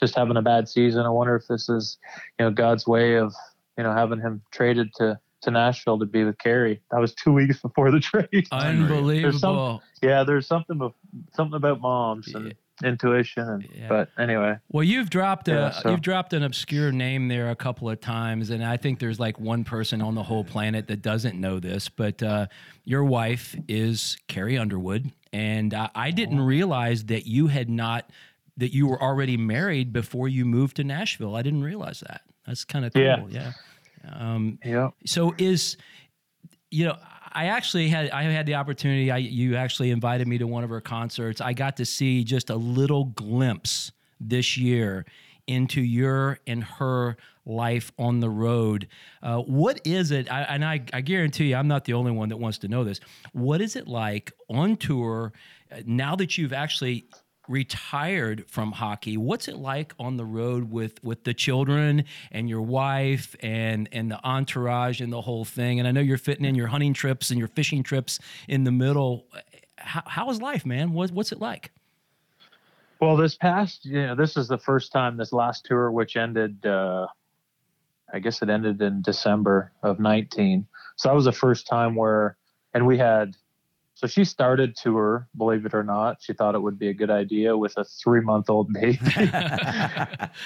just 0.00 0.14
having 0.16 0.36
a 0.36 0.42
bad 0.42 0.68
season. 0.68 1.06
I 1.06 1.10
wonder 1.10 1.36
if 1.36 1.46
this 1.46 1.68
is, 1.68 1.98
you 2.38 2.44
know, 2.44 2.50
God's 2.50 2.86
way 2.86 3.14
of, 3.14 3.34
you 3.78 3.84
know, 3.84 3.92
having 3.92 4.20
him 4.20 4.42
traded 4.50 4.92
to, 4.96 5.18
to 5.42 5.50
Nashville 5.52 5.98
to 6.00 6.06
be 6.06 6.24
with 6.24 6.38
Carrie. 6.38 6.80
That 6.90 6.98
was 7.00 7.14
two 7.14 7.32
weeks 7.40 7.60
before 7.60 7.90
the 7.92 8.00
trade. 8.00 8.48
Unbelievable. 8.50 9.80
yeah, 10.02 10.24
there's 10.24 10.46
something, 10.46 10.92
something 11.34 11.56
about 11.56 11.80
moms 11.80 12.34
and 12.34 12.54
intuition. 12.84 13.48
And, 13.48 13.68
Yeah. 13.74 13.88
But 13.88 14.10
anyway, 14.18 14.58
Well, 14.70 14.84
you've 14.84 15.10
dropped 15.10 15.48
a 15.48 15.72
so- 15.72 15.90
you've 15.90 16.02
dropped 16.02 16.32
an 16.32 16.42
obscure 16.42 16.92
name 16.92 17.28
there 17.28 17.50
a 17.50 17.56
couple 17.56 17.88
of 17.88 18.00
times, 18.00 18.50
and 18.50 18.64
I 18.64 18.76
think 18.76 18.98
there's 18.98 19.18
like 19.20 19.38
one 19.40 19.64
person 19.64 20.00
on 20.02 20.14
the 20.14 20.22
whole 20.22 20.44
planet 20.44 20.88
that 20.88 21.02
doesn't 21.02 21.40
know 21.40 21.58
this. 21.60 21.88
But 21.88 22.22
uh, 22.22 22.46
your 22.84 23.04
wife 23.04 23.56
is 23.68 24.16
Carrie 24.28 24.58
Underwood, 24.58 25.10
and 25.32 25.72
I, 25.74 25.90
I 25.94 26.10
didn't 26.10 26.40
realize 26.40 27.04
that 27.06 27.26
you 27.26 27.46
had 27.48 27.68
not 27.70 28.10
that 28.58 28.72
you 28.72 28.86
were 28.86 29.02
already 29.02 29.36
married 29.36 29.92
before 29.92 30.28
you 30.28 30.44
moved 30.44 30.76
to 30.76 30.84
Nashville. 30.84 31.36
I 31.36 31.42
didn't 31.42 31.62
realize 31.62 32.00
that. 32.00 32.22
That's 32.46 32.64
kind 32.64 32.84
of 32.84 32.92
cool. 32.94 33.02
Yeah. 33.02 33.26
yeah. 33.30 33.52
Um, 34.12 34.58
yeah. 34.64 34.90
so 35.04 35.34
is 35.36 35.76
you 36.70 36.84
know 36.86 36.96
i 37.36 37.46
actually 37.46 37.88
had 37.88 38.10
i 38.10 38.22
had 38.24 38.46
the 38.46 38.54
opportunity 38.54 39.10
I, 39.10 39.18
you 39.18 39.54
actually 39.54 39.90
invited 39.90 40.26
me 40.26 40.38
to 40.38 40.46
one 40.46 40.64
of 40.64 40.70
her 40.70 40.80
concerts. 40.80 41.40
I 41.40 41.52
got 41.52 41.76
to 41.76 41.84
see 41.84 42.24
just 42.24 42.50
a 42.50 42.56
little 42.56 43.04
glimpse 43.04 43.92
this 44.18 44.56
year 44.56 45.06
into 45.46 45.80
your 45.80 46.40
and 46.46 46.64
her 46.64 47.16
life 47.44 47.92
on 47.98 48.18
the 48.18 48.28
road. 48.28 48.88
Uh, 49.22 49.38
what 49.38 49.80
is 49.84 50.10
it 50.10 50.30
I, 50.32 50.42
and 50.42 50.64
I, 50.64 50.82
I 50.92 51.00
guarantee 51.02 51.50
you 51.50 51.56
i'm 51.56 51.68
not 51.68 51.84
the 51.84 51.92
only 51.92 52.10
one 52.10 52.30
that 52.30 52.38
wants 52.38 52.58
to 52.58 52.68
know 52.68 52.82
this. 52.82 53.00
What 53.32 53.60
is 53.60 53.76
it 53.76 53.86
like 53.86 54.32
on 54.48 54.76
tour 54.76 55.32
uh, 55.70 55.82
now 55.86 56.16
that 56.16 56.36
you've 56.36 56.52
actually 56.52 57.06
retired 57.48 58.44
from 58.48 58.72
hockey. 58.72 59.16
What's 59.16 59.48
it 59.48 59.56
like 59.56 59.94
on 59.98 60.16
the 60.16 60.24
road 60.24 60.70
with 60.70 61.02
with 61.02 61.24
the 61.24 61.34
children 61.34 62.04
and 62.30 62.48
your 62.48 62.62
wife 62.62 63.34
and 63.40 63.88
and 63.92 64.10
the 64.10 64.22
entourage 64.24 65.00
and 65.00 65.12
the 65.12 65.22
whole 65.22 65.44
thing? 65.44 65.78
And 65.78 65.88
I 65.88 65.92
know 65.92 66.00
you're 66.00 66.18
fitting 66.18 66.44
in 66.44 66.54
your 66.54 66.68
hunting 66.68 66.94
trips 66.94 67.30
and 67.30 67.38
your 67.38 67.48
fishing 67.48 67.82
trips 67.82 68.18
in 68.48 68.64
the 68.64 68.72
middle. 68.72 69.26
How, 69.78 70.02
how 70.06 70.30
is 70.30 70.40
life, 70.40 70.66
man? 70.66 70.92
What, 70.92 71.10
what's 71.12 71.32
it 71.32 71.40
like? 71.40 71.70
Well, 73.00 73.16
this 73.16 73.34
past, 73.34 73.84
you 73.84 74.06
know, 74.06 74.14
this 74.14 74.36
is 74.36 74.48
the 74.48 74.58
first 74.58 74.90
time 74.90 75.16
this 75.16 75.32
last 75.32 75.66
tour, 75.66 75.90
which 75.90 76.16
ended, 76.16 76.64
uh, 76.64 77.06
I 78.12 78.20
guess 78.20 78.40
it 78.40 78.48
ended 78.48 78.80
in 78.80 79.02
December 79.02 79.72
of 79.82 80.00
19. 80.00 80.66
So 80.96 81.08
that 81.08 81.14
was 81.14 81.26
the 81.26 81.32
first 81.32 81.66
time 81.66 81.94
where, 81.94 82.38
and 82.72 82.86
we 82.86 82.96
had 82.96 83.36
so 83.96 84.06
she 84.06 84.26
started 84.26 84.76
tour, 84.76 85.26
believe 85.38 85.64
it 85.64 85.72
or 85.72 85.82
not. 85.82 86.18
She 86.20 86.34
thought 86.34 86.54
it 86.54 86.60
would 86.60 86.78
be 86.78 86.88
a 86.88 86.94
good 86.94 87.08
idea 87.08 87.56
with 87.56 87.72
a 87.78 87.84
three 87.84 88.20
month 88.20 88.50
old 88.50 88.70
baby, 88.70 88.98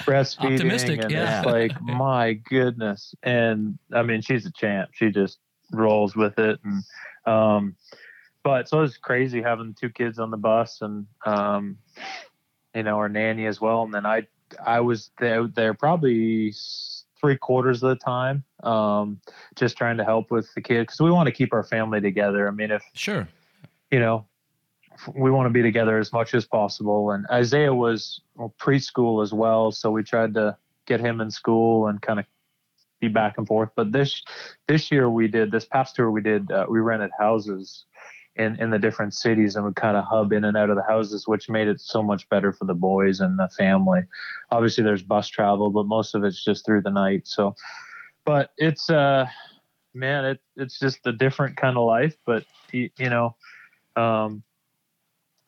breastfeeding. 0.06 0.52
Optimistic, 0.52 1.02
and 1.02 1.10
yeah. 1.10 1.38
it's 1.38 1.46
like, 1.46 1.72
my 1.82 2.34
goodness. 2.34 3.12
And 3.24 3.76
I 3.92 4.04
mean, 4.04 4.22
she's 4.22 4.46
a 4.46 4.52
champ. 4.52 4.90
She 4.92 5.10
just 5.10 5.40
rolls 5.72 6.14
with 6.14 6.38
it. 6.38 6.60
And, 6.62 6.84
um, 7.26 7.74
but 8.44 8.68
so 8.68 8.78
it 8.78 8.82
was 8.82 8.96
crazy 8.96 9.42
having 9.42 9.74
two 9.74 9.90
kids 9.90 10.20
on 10.20 10.30
the 10.30 10.36
bus 10.36 10.78
and, 10.80 11.06
um, 11.26 11.76
you 12.72 12.84
know, 12.84 12.98
our 12.98 13.08
nanny 13.08 13.46
as 13.46 13.60
well. 13.60 13.82
And 13.82 13.92
then 13.92 14.06
I, 14.06 14.28
I 14.64 14.78
was 14.78 15.10
there, 15.18 15.48
there 15.48 15.74
probably 15.74 16.54
three 17.20 17.36
quarters 17.36 17.82
of 17.82 17.88
the 17.88 17.96
time, 17.96 18.44
um, 18.62 19.20
just 19.56 19.76
trying 19.76 19.96
to 19.96 20.04
help 20.04 20.30
with 20.30 20.54
the 20.54 20.60
kids 20.60 20.86
because 20.86 21.00
we 21.00 21.10
want 21.10 21.26
to 21.26 21.32
keep 21.32 21.52
our 21.52 21.64
family 21.64 22.00
together. 22.00 22.46
I 22.46 22.52
mean, 22.52 22.70
if 22.70 22.84
Sure. 22.94 23.26
You 23.90 23.98
know, 23.98 24.26
we 25.14 25.30
want 25.30 25.46
to 25.46 25.52
be 25.52 25.62
together 25.62 25.98
as 25.98 26.12
much 26.12 26.34
as 26.34 26.46
possible. 26.46 27.10
And 27.10 27.26
Isaiah 27.30 27.74
was 27.74 28.20
well, 28.34 28.54
preschool 28.60 29.22
as 29.22 29.32
well, 29.32 29.72
so 29.72 29.90
we 29.90 30.02
tried 30.02 30.34
to 30.34 30.56
get 30.86 31.00
him 31.00 31.20
in 31.20 31.30
school 31.30 31.86
and 31.86 32.00
kind 32.02 32.18
of 32.18 32.26
be 33.00 33.08
back 33.08 33.38
and 33.38 33.46
forth. 33.46 33.70
But 33.76 33.92
this 33.92 34.22
this 34.68 34.90
year 34.90 35.08
we 35.08 35.28
did 35.28 35.50
this 35.50 35.64
past 35.64 35.96
tour 35.96 36.10
we 36.10 36.20
did 36.20 36.50
uh, 36.50 36.66
we 36.68 36.80
rented 36.80 37.10
houses 37.18 37.86
in 38.36 38.56
in 38.60 38.70
the 38.70 38.78
different 38.78 39.14
cities 39.14 39.56
and 39.56 39.64
would 39.64 39.76
kind 39.76 39.96
of 39.96 40.04
hub 40.04 40.32
in 40.32 40.44
and 40.44 40.56
out 40.56 40.70
of 40.70 40.76
the 40.76 40.82
houses, 40.82 41.26
which 41.26 41.48
made 41.48 41.68
it 41.68 41.80
so 41.80 42.02
much 42.02 42.28
better 42.28 42.52
for 42.52 42.66
the 42.66 42.74
boys 42.74 43.20
and 43.20 43.38
the 43.38 43.48
family. 43.56 44.02
Obviously, 44.50 44.84
there's 44.84 45.02
bus 45.02 45.28
travel, 45.28 45.70
but 45.70 45.86
most 45.86 46.14
of 46.14 46.24
it's 46.24 46.44
just 46.44 46.66
through 46.66 46.82
the 46.82 46.90
night. 46.90 47.26
So, 47.26 47.54
but 48.24 48.50
it's 48.58 48.90
uh 48.90 49.26
man, 49.94 50.24
it 50.24 50.40
it's 50.56 50.78
just 50.78 51.06
a 51.06 51.12
different 51.12 51.56
kind 51.56 51.76
of 51.76 51.86
life. 51.86 52.16
But 52.26 52.44
you, 52.72 52.90
you 52.98 53.08
know, 53.08 53.36
um, 53.96 54.42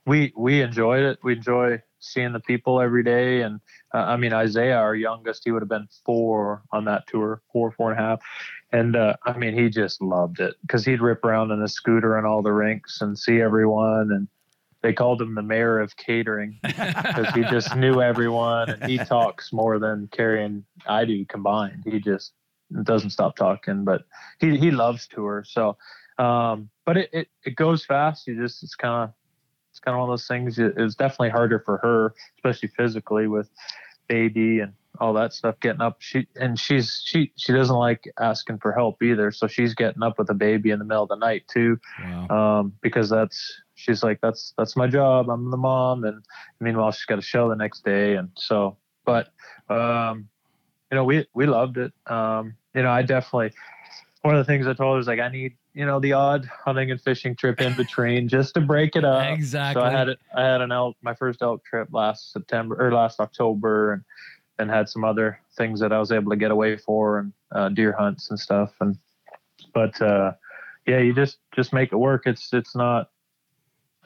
we 0.06 0.32
we 0.36 0.62
enjoyed 0.62 1.04
it. 1.04 1.18
We 1.22 1.34
enjoy 1.34 1.82
seeing 2.02 2.32
the 2.32 2.40
people 2.40 2.80
every 2.80 3.02
day. 3.02 3.42
And 3.42 3.60
uh, 3.94 3.98
I 3.98 4.16
mean, 4.16 4.32
Isaiah, 4.32 4.76
our 4.76 4.94
youngest, 4.94 5.42
he 5.44 5.52
would 5.52 5.62
have 5.62 5.68
been 5.68 5.88
four 6.04 6.62
on 6.72 6.84
that 6.86 7.06
tour, 7.06 7.42
four, 7.52 7.72
four 7.72 7.92
and 7.92 8.00
a 8.00 8.02
half. 8.02 8.20
And 8.72 8.96
uh, 8.96 9.16
I 9.24 9.36
mean, 9.36 9.54
he 9.54 9.70
just 9.70 10.02
loved 10.02 10.40
it 10.40 10.56
because 10.62 10.84
he'd 10.84 11.00
rip 11.00 11.24
around 11.24 11.50
in 11.50 11.62
a 11.62 11.68
scooter 11.68 12.18
in 12.18 12.24
all 12.24 12.42
the 12.42 12.52
rinks 12.52 13.00
and 13.00 13.18
see 13.18 13.40
everyone. 13.40 14.10
And 14.12 14.28
they 14.82 14.92
called 14.92 15.22
him 15.22 15.34
the 15.34 15.42
mayor 15.42 15.78
of 15.78 15.96
catering 15.96 16.58
because 16.62 17.32
he 17.34 17.42
just 17.42 17.76
knew 17.76 18.00
everyone 18.00 18.70
and 18.70 18.90
he 18.90 18.98
talks 18.98 19.52
more 19.52 19.78
than 19.78 20.08
Carrie 20.10 20.44
and 20.44 20.64
I 20.86 21.04
do 21.04 21.24
combined. 21.24 21.84
He 21.86 22.00
just 22.00 22.32
doesn't 22.82 23.10
stop 23.10 23.36
talking, 23.36 23.84
but 23.84 24.04
he, 24.40 24.56
he 24.56 24.70
loves 24.70 25.06
tour. 25.06 25.44
So, 25.46 25.76
um, 26.22 26.70
but 26.84 26.96
it, 26.96 27.10
it, 27.12 27.28
it 27.44 27.56
goes 27.56 27.84
fast. 27.84 28.26
You 28.26 28.40
just, 28.40 28.62
it's 28.62 28.74
kind 28.74 29.04
of, 29.04 29.14
it's 29.70 29.80
kind 29.80 29.94
of 29.94 30.00
one 30.00 30.08
of 30.10 30.12
those 30.12 30.26
things. 30.26 30.58
It, 30.58 30.74
it's 30.76 30.94
definitely 30.94 31.30
harder 31.30 31.58
for 31.58 31.78
her, 31.78 32.14
especially 32.36 32.70
physically 32.76 33.26
with 33.26 33.48
baby 34.08 34.60
and 34.60 34.72
all 35.00 35.14
that 35.14 35.32
stuff 35.32 35.58
getting 35.60 35.80
up. 35.80 35.96
She, 36.00 36.26
and 36.36 36.58
she's, 36.58 37.02
she, 37.04 37.32
she 37.36 37.52
doesn't 37.52 37.74
like 37.74 38.04
asking 38.20 38.58
for 38.58 38.72
help 38.72 39.02
either. 39.02 39.30
So 39.32 39.46
she's 39.46 39.74
getting 39.74 40.02
up 40.02 40.18
with 40.18 40.28
a 40.30 40.34
baby 40.34 40.70
in 40.70 40.78
the 40.78 40.84
middle 40.84 41.04
of 41.04 41.08
the 41.08 41.16
night 41.16 41.44
too. 41.48 41.80
Wow. 42.04 42.28
Um, 42.60 42.72
because 42.82 43.08
that's, 43.08 43.62
she's 43.74 44.02
like, 44.02 44.20
that's, 44.20 44.52
that's 44.58 44.76
my 44.76 44.86
job. 44.86 45.30
I'm 45.30 45.50
the 45.50 45.56
mom. 45.56 46.04
And 46.04 46.22
meanwhile, 46.60 46.92
she's 46.92 47.06
got 47.06 47.18
a 47.18 47.22
show 47.22 47.48
the 47.48 47.56
next 47.56 47.84
day. 47.84 48.16
And 48.16 48.28
so, 48.36 48.76
but, 49.06 49.32
um, 49.70 50.28
you 50.90 50.96
know, 50.96 51.04
we, 51.04 51.26
we 51.32 51.46
loved 51.46 51.78
it. 51.78 51.92
Um, 52.06 52.54
you 52.74 52.82
know, 52.82 52.90
I 52.90 53.02
definitely, 53.02 53.52
one 54.20 54.36
of 54.36 54.44
the 54.44 54.50
things 54.52 54.66
I 54.66 54.74
told 54.74 54.96
her 54.96 55.00
is 55.00 55.06
like, 55.06 55.20
I 55.20 55.30
need, 55.30 55.56
you 55.74 55.86
know, 55.86 56.00
the 56.00 56.12
odd 56.12 56.44
hunting 56.46 56.90
and 56.90 57.00
fishing 57.00 57.34
trip 57.34 57.60
in 57.60 57.74
between 57.74 58.28
just 58.28 58.54
to 58.54 58.60
break 58.60 58.94
it 58.94 59.04
up. 59.04 59.32
Exactly. 59.32 59.80
So 59.80 59.86
I 59.86 59.90
had 59.90 60.08
it. 60.08 60.18
I 60.34 60.42
had 60.42 60.60
an 60.60 60.70
elk, 60.72 60.96
my 61.02 61.14
first 61.14 61.40
elk 61.42 61.64
trip 61.64 61.88
last 61.92 62.32
September 62.32 62.76
or 62.78 62.92
last 62.92 63.20
October, 63.20 63.92
and 63.92 64.04
then 64.58 64.68
had 64.68 64.88
some 64.88 65.04
other 65.04 65.40
things 65.56 65.80
that 65.80 65.92
I 65.92 65.98
was 65.98 66.12
able 66.12 66.30
to 66.30 66.36
get 66.36 66.50
away 66.50 66.76
for 66.76 67.18
and 67.18 67.32
uh, 67.52 67.68
deer 67.70 67.92
hunts 67.92 68.30
and 68.30 68.38
stuff. 68.38 68.74
And 68.80 68.98
but 69.72 70.00
uh, 70.02 70.32
yeah, 70.86 70.98
you 70.98 71.14
just 71.14 71.38
just 71.54 71.72
make 71.72 71.92
it 71.92 71.96
work. 71.96 72.26
It's 72.26 72.52
it's 72.52 72.76
not 72.76 73.10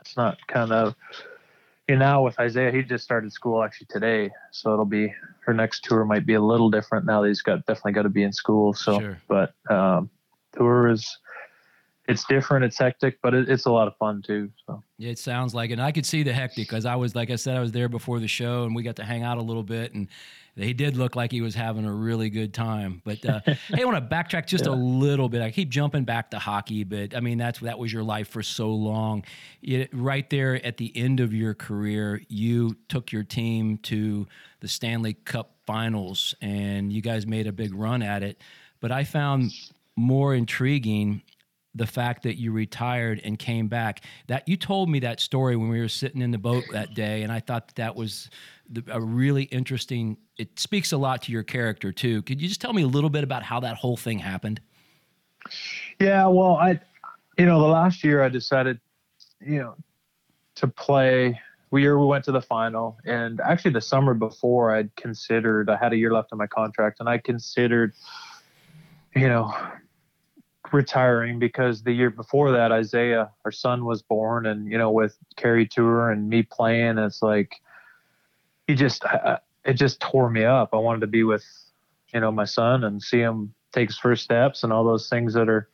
it's 0.00 0.16
not 0.16 0.38
kind 0.46 0.70
of 0.70 0.94
you 1.88 1.96
know 1.96 2.04
now 2.04 2.23
with 2.23 2.38
Isaiah, 2.38 2.70
he 2.70 2.82
just 2.82 3.02
started 3.02 3.32
school 3.32 3.62
actually 3.62 3.88
today, 3.90 4.30
so 4.52 4.73
it'll 4.73 4.85
be 4.85 5.12
her 5.40 5.52
next 5.52 5.82
tour 5.82 6.04
might 6.04 6.26
be 6.26 6.35
a 6.35 6.40
little 6.40 6.70
different 6.70 7.06
now 7.06 7.23
that 7.23 7.28
he's 7.28 7.42
got 7.42 7.66
definitely 7.66 7.92
got 7.92 8.02
to 8.02 8.08
be 8.08 8.23
in 8.23 8.32
school. 8.32 8.73
So, 8.73 9.00
Sure. 9.00 9.23
but 9.26 9.54
um, 9.68 10.11
tour 10.52 10.88
is 10.88 11.18
it's 12.08 12.25
different, 12.25 12.64
it's 12.64 12.78
hectic, 12.78 13.18
but 13.22 13.34
it, 13.34 13.48
it's 13.48 13.66
a 13.66 13.70
lot 13.70 13.88
of 13.88 13.96
fun 13.96 14.22
too. 14.22 14.50
So. 14.66 14.82
Yeah, 14.98 15.10
it 15.10 15.18
sounds 15.18 15.54
like 15.54 15.70
it. 15.70 15.75
And 15.75 15.82
I 15.82 15.92
could 15.92 16.06
see 16.06 16.22
the 16.22 16.32
hectic 16.32 16.68
because 16.68 16.86
I 16.86 16.94
was, 16.94 17.14
like 17.14 17.30
I 17.30 17.36
said, 17.36 17.56
I 17.56 17.60
was 17.60 17.72
there 17.72 17.88
before 17.88 18.20
the 18.20 18.28
show 18.28 18.64
and 18.64 18.75
we 18.75 18.82
got 18.82 18.96
to 18.96 19.04
hang 19.04 19.22
out 19.22 19.38
a 19.38 19.42
little 19.42 19.64
bit. 19.64 19.92
And 19.92 20.08
he 20.54 20.72
did 20.72 20.96
look 20.96 21.16
like 21.16 21.32
he 21.32 21.40
was 21.40 21.54
having 21.54 21.84
a 21.84 21.92
really 21.92 22.30
good 22.30 22.54
time. 22.54 23.02
But 23.04 23.25
uh, 23.26 23.40
hey, 23.44 23.82
I 23.82 23.84
want 23.84 23.96
to 23.96 24.14
backtrack 24.14 24.46
just 24.46 24.66
a 24.66 24.72
little 24.72 25.28
bit. 25.28 25.42
I 25.42 25.50
keep 25.50 25.68
jumping 25.68 26.04
back 26.04 26.30
to 26.30 26.38
hockey, 26.38 26.84
but 26.84 27.14
I 27.14 27.20
mean, 27.20 27.38
that's 27.38 27.58
that 27.60 27.78
was 27.78 27.92
your 27.92 28.04
life 28.04 28.28
for 28.28 28.42
so 28.42 28.70
long. 28.70 29.25
It, 29.62 29.90
right 29.92 30.28
there 30.30 30.64
at 30.64 30.76
the 30.76 30.96
end 30.96 31.20
of 31.20 31.34
your 31.34 31.54
career, 31.54 32.22
you 32.28 32.76
took 32.88 33.12
your 33.12 33.25
team 33.25 33.78
to 33.78 34.26
the 34.60 34.68
Stanley 34.68 35.14
Cup 35.14 35.56
finals 35.66 36.34
and 36.40 36.92
you 36.92 37.02
guys 37.02 37.26
made 37.26 37.46
a 37.46 37.52
big 37.52 37.75
run 37.75 38.00
at 38.00 38.22
it. 38.22 38.40
But 38.80 38.92
I 38.92 39.04
found 39.04 39.52
more 39.96 40.34
intriguing 40.34 41.22
the 41.76 41.87
fact 41.87 42.23
that 42.23 42.37
you 42.37 42.52
retired 42.52 43.21
and 43.23 43.38
came 43.38 43.68
back. 43.68 44.02
That 44.26 44.49
you 44.49 44.56
told 44.56 44.88
me 44.88 44.99
that 45.00 45.21
story 45.21 45.56
when 45.56 45.68
we 45.68 45.78
were 45.78 45.88
sitting 45.88 46.23
in 46.23 46.30
the 46.30 46.38
boat 46.38 46.64
that 46.73 46.95
day, 46.95 47.23
and 47.23 47.30
I 47.30 47.40
thought 47.40 47.68
that, 47.68 47.76
that 47.76 47.97
was 47.97 48.30
the, 48.68 48.83
a 48.90 49.00
really 49.00 49.45
interesting. 49.45 50.16
It 50.38 50.59
speaks 50.59 50.92
a 50.92 50.97
lot 50.97 51.23
to 51.23 51.33
your 51.33 51.42
character 51.42 51.92
too. 51.92 52.23
Could 52.23 52.40
you 52.40 52.49
just 52.49 52.61
tell 52.61 52.73
me 52.73 52.83
a 52.83 52.87
little 52.87 53.11
bit 53.11 53.25
about 53.25 53.42
how 53.42 53.61
that 53.61 53.76
whole 53.76 53.97
thing 53.97 54.18
happened? 54.18 54.61
Yeah, 56.00 56.26
well, 56.26 56.56
I, 56.56 56.80
you 57.38 57.47
know, 57.47 57.61
the 57.61 57.68
last 57.68 58.02
year 58.02 58.23
I 58.23 58.28
decided, 58.28 58.80
you 59.40 59.59
know, 59.59 59.76
to 60.56 60.66
play. 60.66 61.40
We 61.71 61.88
we 61.88 62.06
went 62.06 62.25
to 62.25 62.33
the 62.33 62.40
final, 62.40 62.97
and 63.04 63.40
actually 63.40 63.73
the 63.73 63.80
summer 63.80 64.14
before 64.14 64.75
I'd 64.75 64.95
considered. 64.97 65.68
I 65.68 65.76
had 65.76 65.92
a 65.92 65.97
year 65.97 66.12
left 66.12 66.33
on 66.33 66.38
my 66.38 66.47
contract, 66.47 67.00
and 67.00 67.09
I 67.09 67.18
considered, 67.18 67.92
you 69.14 69.28
know, 69.28 69.52
retiring 70.73 71.38
because 71.38 71.82
the 71.82 71.92
year 71.92 72.11
before 72.11 72.50
that 72.52 72.73
Isaiah, 72.73 73.30
our 73.44 73.52
son, 73.52 73.85
was 73.85 74.02
born, 74.02 74.46
and 74.46 74.70
you 74.70 74.78
know, 74.78 74.90
with 74.90 75.16
Carrie 75.37 75.66
Tour 75.66 76.11
and 76.11 76.28
me 76.28 76.42
playing, 76.42 76.99
it's 76.99 77.23
like 77.23 77.56
he 78.66 78.75
just 78.75 79.04
I- 79.04 79.38
it 79.64 79.75
just 79.75 80.00
tore 80.00 80.30
me 80.30 80.44
up. 80.44 80.70
I 80.73 80.76
wanted 80.76 81.00
to 81.00 81.06
be 81.08 81.25
with, 81.25 81.44
you 82.14 82.20
know, 82.20 82.30
my 82.30 82.44
son 82.44 82.85
and 82.85 83.02
see 83.02 83.18
him 83.18 83.52
take 83.73 83.88
his 83.88 83.99
first 83.99 84.23
steps 84.23 84.62
and 84.62 84.73
all 84.73 84.85
those 84.85 85.08
things 85.08 85.35
that 85.35 85.49
are, 85.49 85.68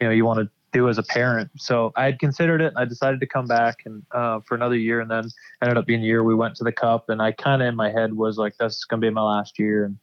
you 0.00 0.06
know, 0.06 0.12
you 0.12 0.24
want 0.24 0.38
to 0.38 0.48
do 0.72 0.88
as 0.88 0.96
a 0.98 1.02
parent. 1.02 1.50
So 1.56 1.92
I 1.96 2.04
had 2.04 2.18
considered 2.20 2.60
it. 2.60 2.72
I 2.76 2.84
decided 2.84 3.18
to 3.20 3.26
come 3.26 3.46
back 3.46 3.78
and 3.84 4.04
uh, 4.12 4.40
for 4.46 4.54
another 4.54 4.76
year, 4.76 5.00
and 5.00 5.10
then 5.10 5.24
ended 5.62 5.76
up 5.76 5.86
being 5.86 6.02
a 6.02 6.04
year. 6.04 6.22
We 6.22 6.34
went 6.34 6.54
to 6.56 6.64
the 6.64 6.72
Cup, 6.72 7.08
and 7.08 7.20
I 7.20 7.32
kind 7.32 7.62
of 7.62 7.68
in 7.68 7.76
my 7.76 7.90
head 7.90 8.12
was 8.14 8.38
like, 8.38 8.56
"This 8.58 8.76
is 8.76 8.84
gonna 8.84 9.00
be 9.00 9.10
my 9.10 9.22
last 9.22 9.58
year," 9.58 9.86
and 9.86 9.98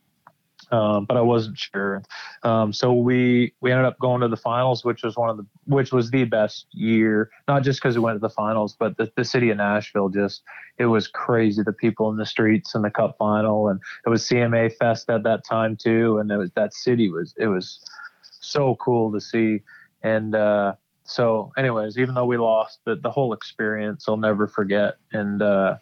um, 0.72 1.06
but 1.06 1.18
I 1.18 1.22
wasn't 1.22 1.58
sure. 1.58 2.04
Um, 2.44 2.74
so 2.74 2.94
we 2.94 3.54
we 3.62 3.72
ended 3.72 3.86
up 3.86 4.00
going 4.00 4.22
to 4.22 4.28
the 4.28 4.38
finals, 4.38 4.84
which 4.84 5.04
was 5.04 5.16
one 5.16 5.30
of 5.30 5.38
the 5.38 5.46
which 5.66 5.92
was 5.92 6.12
the 6.12 6.24
best 6.26 6.68
year, 6.72 7.30
not 7.48 7.64
just 7.64 7.82
because 7.82 7.96
we 7.96 8.02
went 8.02 8.16
to 8.16 8.20
the 8.20 8.30
finals, 8.30 8.76
but 8.78 8.98
the, 8.98 9.12
the 9.16 9.26
city 9.26 9.50
of 9.50 9.58
Nashville 9.58 10.10
just 10.10 10.44
it 10.78 10.86
was 10.86 11.08
crazy. 11.08 11.64
The 11.64 11.74
people 11.74 12.10
in 12.10 12.18
the 12.18 12.26
streets 12.26 12.76
in 12.76 12.82
the 12.82 12.90
Cup 12.90 13.16
final, 13.18 13.68
and 13.68 13.80
it 14.06 14.10
was 14.10 14.24
CMA 14.24 14.76
Fest 14.76 15.10
at 15.10 15.24
that 15.24 15.46
time 15.46 15.76
too, 15.76 16.18
and 16.18 16.32
it 16.32 16.38
was 16.38 16.52
that 16.52 16.74
city 16.74 17.10
was 17.10 17.34
it 17.38 17.48
was 17.48 17.84
so 18.24 18.76
cool 18.76 19.12
to 19.12 19.22
see. 19.22 19.62
And 20.02 20.36
uh, 20.36 20.74
so, 21.04 21.52
anyways, 21.58 21.98
even 21.98 22.16
though 22.16 22.26
we 22.26 22.38
lost, 22.38 22.80
the 22.86 22.96
the 22.96 23.12
whole 23.12 23.34
experience 23.34 24.06
I'll 24.08 24.18
never 24.18 24.48
forget. 24.48 24.96
And 25.12 25.42
uh, 25.42 25.76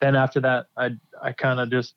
then 0.00 0.16
after 0.16 0.40
that, 0.40 0.66
I 0.76 0.90
I 1.22 1.32
kind 1.32 1.60
of 1.60 1.70
just 1.70 1.94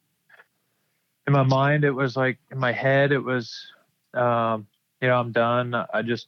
in 1.28 1.34
my 1.34 1.44
mind 1.44 1.84
it 1.84 1.92
was 1.92 2.16
like 2.16 2.38
in 2.52 2.58
my 2.58 2.72
head 2.72 3.12
it 3.12 3.24
was 3.24 3.68
um, 4.14 4.68
you 5.02 5.08
know 5.08 5.18
i'm 5.18 5.32
done 5.32 5.74
i 5.94 6.02
just 6.02 6.28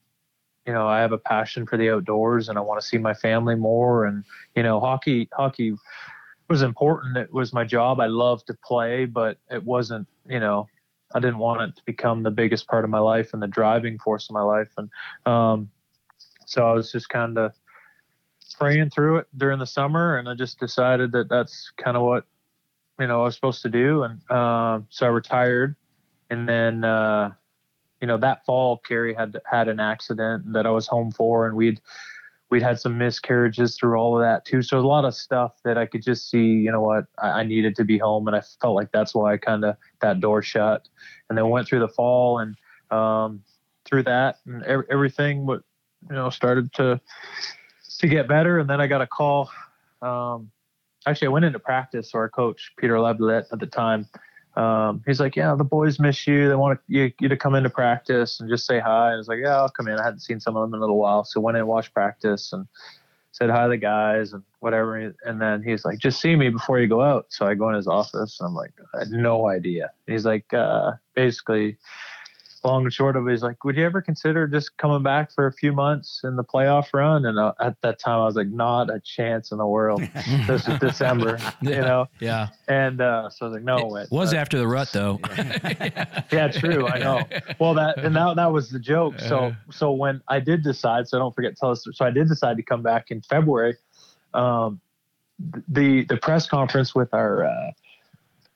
you 0.65 0.73
know 0.73 0.87
i 0.87 0.99
have 0.99 1.11
a 1.11 1.17
passion 1.17 1.65
for 1.65 1.77
the 1.77 1.89
outdoors 1.89 2.49
and 2.49 2.57
i 2.57 2.61
want 2.61 2.79
to 2.79 2.85
see 2.85 2.97
my 2.97 3.13
family 3.13 3.55
more 3.55 4.05
and 4.05 4.23
you 4.55 4.63
know 4.63 4.79
hockey 4.79 5.29
hockey 5.33 5.75
was 6.49 6.61
important. 6.61 7.17
It 7.17 7.33
was 7.33 7.53
my 7.53 7.63
job. 7.63 7.99
I 7.99 8.07
loved 8.07 8.47
to 8.47 8.53
play, 8.53 9.05
but 9.05 9.37
it 9.49 9.63
wasn't, 9.63 10.07
you 10.27 10.39
know, 10.39 10.67
I 11.13 11.19
didn't 11.19 11.37
want 11.37 11.61
it 11.61 11.75
to 11.77 11.83
become 11.85 12.23
the 12.23 12.31
biggest 12.31 12.67
part 12.67 12.83
of 12.83 12.89
my 12.89 12.99
life 12.99 13.33
and 13.33 13.41
the 13.41 13.47
driving 13.47 13.97
force 13.97 14.29
of 14.29 14.33
my 14.33 14.41
life. 14.41 14.71
And 14.77 14.89
um, 15.25 15.69
so 16.45 16.67
I 16.67 16.73
was 16.73 16.91
just 16.91 17.09
kind 17.09 17.37
of 17.37 17.53
praying 18.59 18.91
through 18.91 19.17
it 19.17 19.27
during 19.37 19.59
the 19.59 19.65
summer, 19.65 20.17
and 20.17 20.29
I 20.29 20.35
just 20.35 20.59
decided 20.59 21.11
that 21.13 21.29
that's 21.29 21.71
kind 21.77 21.97
of 21.97 22.03
what 22.03 22.25
you 22.99 23.07
know 23.07 23.21
I 23.21 23.23
was 23.25 23.35
supposed 23.35 23.61
to 23.63 23.69
do. 23.69 24.03
And 24.03 24.21
uh, 24.29 24.81
so 24.89 25.05
I 25.05 25.09
retired, 25.09 25.75
and 26.29 26.47
then 26.47 26.83
uh, 26.83 27.31
you 28.01 28.07
know 28.07 28.17
that 28.17 28.45
fall, 28.45 28.77
Carrie 28.77 29.13
had 29.13 29.37
had 29.49 29.67
an 29.67 29.79
accident 29.79 30.53
that 30.53 30.65
I 30.65 30.71
was 30.71 30.87
home 30.87 31.11
for, 31.11 31.47
and 31.47 31.55
we'd 31.55 31.81
we'd 32.49 32.61
had 32.61 32.79
some 32.79 32.97
miscarriages 32.97 33.75
through 33.75 33.97
all 33.97 34.15
of 34.15 34.21
that 34.21 34.45
too. 34.45 34.61
So 34.61 34.79
a 34.79 34.81
lot 34.81 35.05
of 35.05 35.15
stuff 35.15 35.53
that 35.63 35.77
I 35.77 35.85
could 35.85 36.03
just 36.03 36.29
see, 36.29 36.45
you 36.45 36.71
know 36.71 36.81
what, 36.81 37.05
I, 37.17 37.41
I 37.41 37.43
needed 37.43 37.75
to 37.77 37.83
be 37.83 37.97
home, 37.97 38.27
and 38.27 38.35
I 38.35 38.41
felt 38.61 38.75
like 38.75 38.91
that's 38.91 39.15
why 39.15 39.33
I 39.33 39.37
kind 39.37 39.65
of 39.65 39.75
that 40.01 40.19
door 40.19 40.41
shut. 40.41 40.87
And 41.29 41.37
then 41.37 41.49
went 41.49 41.67
through 41.67 41.79
the 41.79 41.87
fall 41.87 42.39
and 42.39 42.55
um, 42.91 43.41
through 43.83 44.03
that, 44.03 44.37
and 44.45 44.63
every, 44.63 44.85
everything, 44.89 45.45
what 45.45 45.63
you 46.09 46.15
know, 46.15 46.29
started 46.29 46.71
to 46.73 47.01
to 47.99 48.07
get 48.07 48.27
better. 48.27 48.59
And 48.59 48.69
then 48.69 48.79
I 48.81 48.87
got 48.87 49.01
a 49.01 49.07
call. 49.07 49.49
Um, 50.01 50.51
actually, 51.05 51.27
I 51.27 51.31
went 51.31 51.45
into 51.45 51.59
practice. 51.59 52.11
So 52.11 52.19
our 52.19 52.29
coach 52.29 52.71
Peter 52.77 52.99
Laviolette 52.99 53.47
at 53.51 53.59
the 53.59 53.67
time. 53.67 54.07
Um, 54.55 55.03
he's 55.05 55.19
like, 55.19 55.35
yeah, 55.35 55.53
the 55.55 55.65
boys 55.65 55.99
miss 55.99 56.25
you. 56.25 56.47
They 56.47 56.55
want 56.55 56.79
you, 56.87 57.11
you, 57.19 57.27
to 57.27 57.35
come 57.35 57.55
into 57.55 57.69
practice 57.69 58.39
and 58.39 58.49
just 58.49 58.65
say 58.65 58.79
hi. 58.79 59.07
And 59.07 59.15
I 59.15 59.17
was 59.17 59.27
like, 59.27 59.39
yeah, 59.41 59.57
I'll 59.57 59.69
come 59.69 59.87
in. 59.87 59.99
I 59.99 60.03
hadn't 60.03 60.21
seen 60.21 60.39
some 60.39 60.55
of 60.55 60.61
them 60.61 60.73
in 60.73 60.77
a 60.77 60.81
little 60.81 60.97
while. 60.97 61.25
So 61.25 61.41
went 61.41 61.57
in 61.57 61.61
and 61.61 61.67
watched 61.67 61.93
practice 61.93 62.53
and 62.53 62.65
said 63.33 63.49
hi 63.49 63.63
to 63.63 63.69
the 63.69 63.77
guys 63.77 64.31
and 64.31 64.43
whatever. 64.59 65.13
And 65.25 65.41
then 65.41 65.61
he's 65.61 65.83
like, 65.83 65.99
just 65.99 66.21
see 66.21 66.37
me 66.37 66.49
before 66.49 66.79
you 66.79 66.87
go 66.87 67.01
out. 67.01 67.25
So 67.29 67.45
I 67.45 67.53
go 67.53 67.67
in 67.67 67.75
his 67.75 67.87
office 67.87 68.39
and 68.39 68.47
I'm 68.47 68.55
like, 68.55 68.71
I 68.93 68.99
had 68.99 69.09
no 69.09 69.49
idea. 69.49 69.91
he's 70.07 70.25
like, 70.25 70.53
uh, 70.53 70.93
basically, 71.15 71.77
long 72.65 72.83
and 72.83 72.93
short 72.93 73.15
of 73.15 73.27
it 73.27 73.33
is 73.33 73.41
like, 73.41 73.63
would 73.63 73.75
you 73.75 73.85
ever 73.85 74.01
consider 74.01 74.47
just 74.47 74.75
coming 74.77 75.03
back 75.03 75.31
for 75.31 75.47
a 75.47 75.53
few 75.53 75.71
months 75.71 76.21
in 76.23 76.35
the 76.35 76.43
playoff 76.43 76.87
run? 76.93 77.25
And 77.25 77.37
uh, 77.37 77.53
at 77.59 77.79
that 77.81 77.99
time, 77.99 78.19
I 78.19 78.25
was 78.25 78.35
like, 78.35 78.47
not 78.47 78.89
a 78.89 78.99
chance 78.99 79.51
in 79.51 79.57
the 79.57 79.65
world. 79.65 80.01
this 80.47 80.67
is 80.67 80.79
December, 80.79 81.39
you 81.61 81.69
know? 81.71 82.07
Yeah. 82.19 82.49
And 82.67 83.01
uh, 83.01 83.29
so 83.29 83.45
I 83.45 83.49
was 83.49 83.55
like, 83.55 83.63
no. 83.63 83.95
It 83.97 84.11
was 84.11 84.33
after 84.33 84.57
the 84.57 84.67
rut, 84.67 84.89
though. 84.91 85.19
yeah, 86.31 86.49
true. 86.51 86.87
I 86.87 86.99
know. 86.99 87.21
Well, 87.59 87.73
that 87.75 87.97
and 87.99 88.15
that 88.15 88.35
that 88.35 88.51
was 88.51 88.69
the 88.69 88.79
joke. 88.79 89.19
So 89.19 89.53
so 89.71 89.91
when 89.91 90.21
I 90.27 90.39
did 90.39 90.63
decide, 90.63 91.07
so 91.07 91.19
don't 91.19 91.33
forget, 91.33 91.55
tell 91.57 91.71
us. 91.71 91.87
So 91.93 92.05
I 92.05 92.11
did 92.11 92.27
decide 92.27 92.57
to 92.57 92.63
come 92.63 92.81
back 92.81 93.11
in 93.11 93.21
February. 93.21 93.75
Um, 94.33 94.81
the 95.67 96.05
the 96.05 96.17
press 96.17 96.47
conference 96.47 96.95
with 96.95 97.13
our 97.13 97.45
uh, 97.45 97.71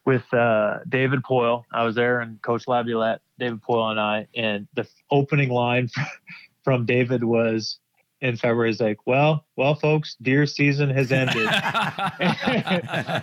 with 0.09 0.33
uh, 0.33 0.79
David 0.89 1.21
Poile. 1.21 1.65
I 1.71 1.83
was 1.83 1.93
there 1.93 2.19
and 2.19 2.41
Coach 2.41 2.67
Laviolette, 2.67 3.21
David 3.37 3.61
Poile, 3.61 3.91
and 3.91 3.99
I. 3.99 4.25
And 4.35 4.67
the 4.73 4.87
opening 5.11 5.49
line 5.49 5.87
from 6.63 6.87
David 6.87 7.23
was 7.23 7.77
in 8.19 8.35
February 8.35 8.71
is 8.71 8.79
like, 8.79 9.05
"Well, 9.05 9.45
well, 9.55 9.75
folks, 9.75 10.17
deer 10.19 10.47
season 10.47 10.89
has 10.89 11.11
ended," 11.11 11.47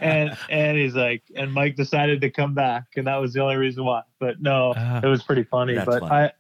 and 0.01 0.39
and 0.49 0.79
he's 0.79 0.95
like, 0.95 1.25
and 1.35 1.53
Mike 1.53 1.75
decided 1.75 2.21
to 2.21 2.31
come 2.31 2.55
back, 2.55 2.85
and 2.95 3.09
that 3.09 3.17
was 3.17 3.33
the 3.33 3.41
only 3.41 3.57
reason 3.57 3.85
why. 3.85 4.03
But 4.21 4.41
no, 4.41 4.71
uh, 4.71 5.01
it 5.03 5.09
was 5.09 5.25
pretty 5.25 5.43
funny. 5.43 5.75
But 5.75 6.03
funny. 6.03 6.13
I, 6.13 6.31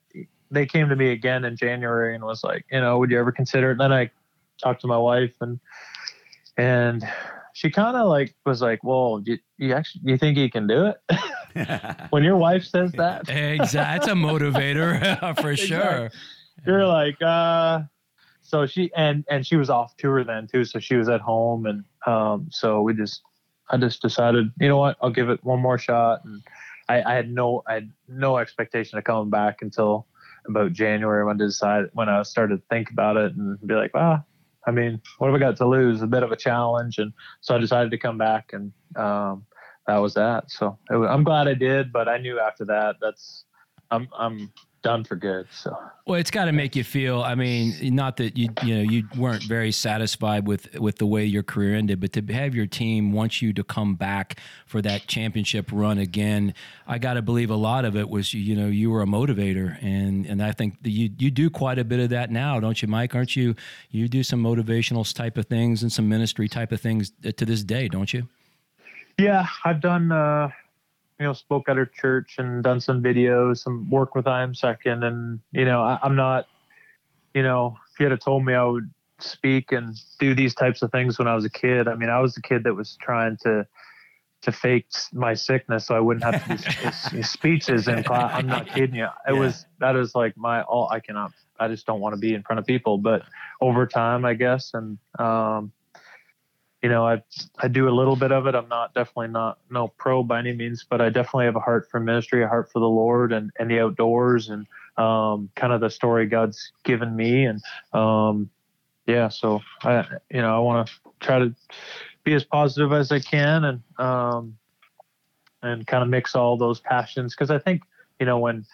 they 0.52 0.64
came 0.64 0.88
to 0.90 0.94
me 0.94 1.10
again 1.10 1.44
in 1.44 1.56
January 1.56 2.14
and 2.14 2.22
was 2.22 2.44
like, 2.44 2.64
you 2.70 2.80
know, 2.80 3.00
would 3.00 3.10
you 3.10 3.18
ever 3.18 3.32
consider 3.32 3.70
it? 3.70 3.72
And 3.72 3.80
then 3.80 3.92
I 3.92 4.12
talked 4.62 4.82
to 4.82 4.86
my 4.86 4.96
wife 4.96 5.34
and 5.40 5.58
and 6.56 7.04
she 7.56 7.70
kind 7.70 7.96
of 7.96 8.06
like 8.06 8.34
was 8.44 8.60
like, 8.60 8.84
"Well, 8.84 9.22
you, 9.24 9.38
you 9.56 9.72
actually 9.72 10.02
you 10.04 10.18
think 10.18 10.36
you 10.36 10.50
can 10.50 10.66
do 10.66 10.92
it?" 10.92 12.06
when 12.10 12.22
your 12.22 12.36
wife 12.36 12.64
says 12.64 12.92
that, 12.92 13.30
exactly, 13.30 13.78
that's 13.78 14.08
a 14.08 14.10
motivator 14.10 15.34
for 15.40 15.56
sure. 15.56 16.10
You're 16.66 16.86
like, 16.86 17.16
uh, 17.22 17.84
so 18.42 18.66
she 18.66 18.90
and 18.94 19.24
and 19.30 19.46
she 19.46 19.56
was 19.56 19.70
off 19.70 19.96
tour 19.96 20.22
then 20.22 20.46
too, 20.46 20.66
so 20.66 20.78
she 20.78 20.96
was 20.96 21.08
at 21.08 21.22
home, 21.22 21.64
and 21.64 21.82
um, 22.06 22.48
so 22.50 22.82
we 22.82 22.92
just, 22.92 23.22
I 23.70 23.78
just 23.78 24.02
decided, 24.02 24.52
you 24.60 24.68
know 24.68 24.76
what, 24.76 24.98
I'll 25.00 25.08
give 25.08 25.30
it 25.30 25.42
one 25.42 25.60
more 25.60 25.78
shot, 25.78 26.26
and 26.26 26.42
I, 26.90 27.02
I 27.04 27.14
had 27.14 27.32
no, 27.32 27.62
I 27.66 27.72
had 27.72 27.90
no 28.06 28.36
expectation 28.36 28.98
of 28.98 29.04
coming 29.04 29.30
back 29.30 29.62
until 29.62 30.06
about 30.46 30.74
January 30.74 31.24
when 31.24 31.40
I 31.40 31.46
decided 31.46 31.88
when 31.94 32.10
I 32.10 32.22
started 32.22 32.56
to 32.56 32.62
think 32.68 32.90
about 32.90 33.16
it 33.16 33.34
and 33.34 33.58
be 33.66 33.72
like, 33.72 33.92
ah, 33.94 34.22
I 34.66 34.72
mean, 34.72 35.00
what 35.18 35.28
have 35.28 35.36
I 35.36 35.38
got 35.38 35.56
to 35.58 35.66
lose? 35.66 36.02
A 36.02 36.06
bit 36.06 36.22
of 36.22 36.32
a 36.32 36.36
challenge, 36.36 36.98
and 36.98 37.12
so 37.40 37.54
I 37.54 37.58
decided 37.58 37.90
to 37.92 37.98
come 37.98 38.18
back, 38.18 38.52
and 38.52 38.72
um, 38.96 39.46
that 39.86 39.98
was 39.98 40.14
that. 40.14 40.50
So 40.50 40.78
was, 40.90 41.08
I'm 41.08 41.24
glad 41.24 41.48
I 41.48 41.54
did, 41.54 41.92
but 41.92 42.08
I 42.08 42.18
knew 42.18 42.40
after 42.40 42.64
that 42.66 42.96
that's 43.00 43.44
I'm 43.90 44.08
I'm 44.18 44.52
done 44.86 45.02
for 45.02 45.16
good. 45.16 45.48
So 45.50 45.76
well, 46.06 46.20
it's 46.20 46.30
got 46.30 46.44
to 46.44 46.52
make 46.52 46.76
you 46.76 46.84
feel. 46.84 47.20
I 47.20 47.34
mean, 47.34 47.74
not 47.94 48.18
that 48.18 48.38
you 48.38 48.48
you 48.62 48.76
know 48.76 48.82
you 48.82 49.08
weren't 49.16 49.42
very 49.42 49.72
satisfied 49.72 50.46
with 50.46 50.78
with 50.78 50.98
the 50.98 51.06
way 51.06 51.24
your 51.24 51.42
career 51.42 51.74
ended, 51.74 51.98
but 51.98 52.12
to 52.12 52.32
have 52.32 52.54
your 52.54 52.66
team 52.66 53.12
want 53.12 53.42
you 53.42 53.52
to 53.52 53.64
come 53.64 53.96
back 53.96 54.38
for 54.66 54.80
that 54.82 55.08
championship 55.08 55.70
run 55.72 55.98
again, 55.98 56.54
I 56.86 56.98
got 56.98 57.14
to 57.14 57.22
believe 57.22 57.50
a 57.50 57.56
lot 57.56 57.84
of 57.84 57.96
it 57.96 58.08
was 58.08 58.32
you 58.32 58.54
know 58.54 58.68
you 58.68 58.90
were 58.90 59.02
a 59.02 59.06
motivator, 59.06 59.82
and 59.82 60.24
and 60.26 60.40
I 60.40 60.52
think 60.52 60.76
you 60.84 61.10
you 61.18 61.32
do 61.32 61.50
quite 61.50 61.80
a 61.80 61.84
bit 61.84 61.98
of 61.98 62.10
that 62.10 62.30
now, 62.30 62.60
don't 62.60 62.80
you, 62.80 62.86
Mike? 62.86 63.16
Aren't 63.16 63.34
you? 63.34 63.56
You 63.90 64.06
do 64.06 64.22
some 64.22 64.40
motivational 64.40 65.12
type 65.12 65.36
of 65.36 65.46
things 65.46 65.82
and 65.82 65.90
some 65.90 66.08
ministry 66.08 66.48
type 66.48 66.70
of 66.70 66.80
things 66.80 67.10
to 67.22 67.44
this 67.44 67.64
day, 67.64 67.88
don't 67.88 68.14
you? 68.14 68.28
Yeah, 69.18 69.48
I've 69.64 69.80
done. 69.80 70.12
Uh 70.12 70.50
you 71.18 71.26
know, 71.26 71.32
spoke 71.32 71.68
at 71.68 71.76
her 71.76 71.86
church 71.86 72.36
and 72.38 72.62
done 72.62 72.80
some 72.80 73.02
videos, 73.02 73.58
some 73.58 73.88
work 73.88 74.14
with 74.14 74.26
I 74.26 74.42
Am 74.42 74.54
Second. 74.54 75.02
And, 75.02 75.40
you 75.52 75.64
know, 75.64 75.82
I, 75.82 75.98
am 76.02 76.14
not, 76.14 76.46
you 77.34 77.42
know, 77.42 77.76
if 77.92 78.00
you 78.00 78.08
had 78.08 78.20
told 78.20 78.44
me 78.44 78.54
I 78.54 78.64
would 78.64 78.90
speak 79.18 79.72
and 79.72 79.96
do 80.18 80.34
these 80.34 80.54
types 80.54 80.82
of 80.82 80.92
things 80.92 81.18
when 81.18 81.26
I 81.26 81.34
was 81.34 81.44
a 81.44 81.50
kid, 81.50 81.88
I 81.88 81.94
mean, 81.94 82.10
I 82.10 82.20
was 82.20 82.34
the 82.34 82.42
kid 82.42 82.64
that 82.64 82.74
was 82.74 82.98
trying 83.00 83.38
to, 83.44 83.66
to 84.42 84.52
fake 84.52 84.88
my 85.12 85.32
sickness 85.32 85.86
so 85.86 85.96
I 85.96 86.00
wouldn't 86.00 86.24
have 86.24 86.44
to 86.46 87.10
do 87.10 87.22
speeches 87.22 87.88
in 87.88 88.02
class. 88.04 88.32
I'm 88.34 88.46
not 88.46 88.68
kidding 88.68 88.96
you. 88.96 89.06
It 89.06 89.32
yeah. 89.32 89.32
was, 89.32 89.64
that 89.80 89.96
is 89.96 90.14
like 90.14 90.36
my, 90.36 90.62
all 90.62 90.88
I 90.90 91.00
cannot, 91.00 91.32
I 91.58 91.68
just 91.68 91.86
don't 91.86 92.00
want 92.00 92.14
to 92.14 92.20
be 92.20 92.34
in 92.34 92.42
front 92.42 92.60
of 92.60 92.66
people, 92.66 92.98
but 92.98 93.22
over 93.62 93.86
time, 93.86 94.26
I 94.26 94.34
guess. 94.34 94.72
And, 94.74 94.98
um, 95.18 95.72
you 96.82 96.88
know, 96.88 97.06
I 97.06 97.22
I 97.58 97.68
do 97.68 97.88
a 97.88 97.90
little 97.90 98.16
bit 98.16 98.32
of 98.32 98.46
it. 98.46 98.54
I'm 98.54 98.68
not 98.68 98.94
definitely 98.94 99.28
not 99.28 99.58
no 99.70 99.88
pro 99.88 100.22
by 100.22 100.38
any 100.38 100.52
means, 100.52 100.84
but 100.88 101.00
I 101.00 101.08
definitely 101.08 101.46
have 101.46 101.56
a 101.56 101.60
heart 101.60 101.88
for 101.90 102.00
ministry, 102.00 102.44
a 102.44 102.48
heart 102.48 102.70
for 102.70 102.80
the 102.80 102.88
Lord 102.88 103.32
and, 103.32 103.50
and 103.58 103.70
the 103.70 103.80
outdoors 103.80 104.50
and 104.50 104.66
um, 104.96 105.50
kind 105.56 105.72
of 105.72 105.80
the 105.80 105.90
story 105.90 106.26
God's 106.26 106.72
given 106.84 107.16
me. 107.16 107.46
And 107.46 107.62
um, 107.92 108.50
yeah, 109.06 109.28
so 109.28 109.62
I 109.82 110.04
you 110.30 110.40
know 110.40 110.54
I 110.54 110.58
want 110.58 110.88
to 110.88 110.94
try 111.20 111.38
to 111.38 111.54
be 112.24 112.34
as 112.34 112.44
positive 112.44 112.92
as 112.92 113.10
I 113.10 113.20
can 113.20 113.64
and 113.64 113.82
um, 113.98 114.56
and 115.62 115.86
kind 115.86 116.02
of 116.02 116.08
mix 116.08 116.36
all 116.36 116.56
those 116.56 116.80
passions 116.80 117.34
because 117.34 117.50
I 117.50 117.58
think 117.58 117.82
you 118.20 118.26
know 118.26 118.38
when 118.38 118.66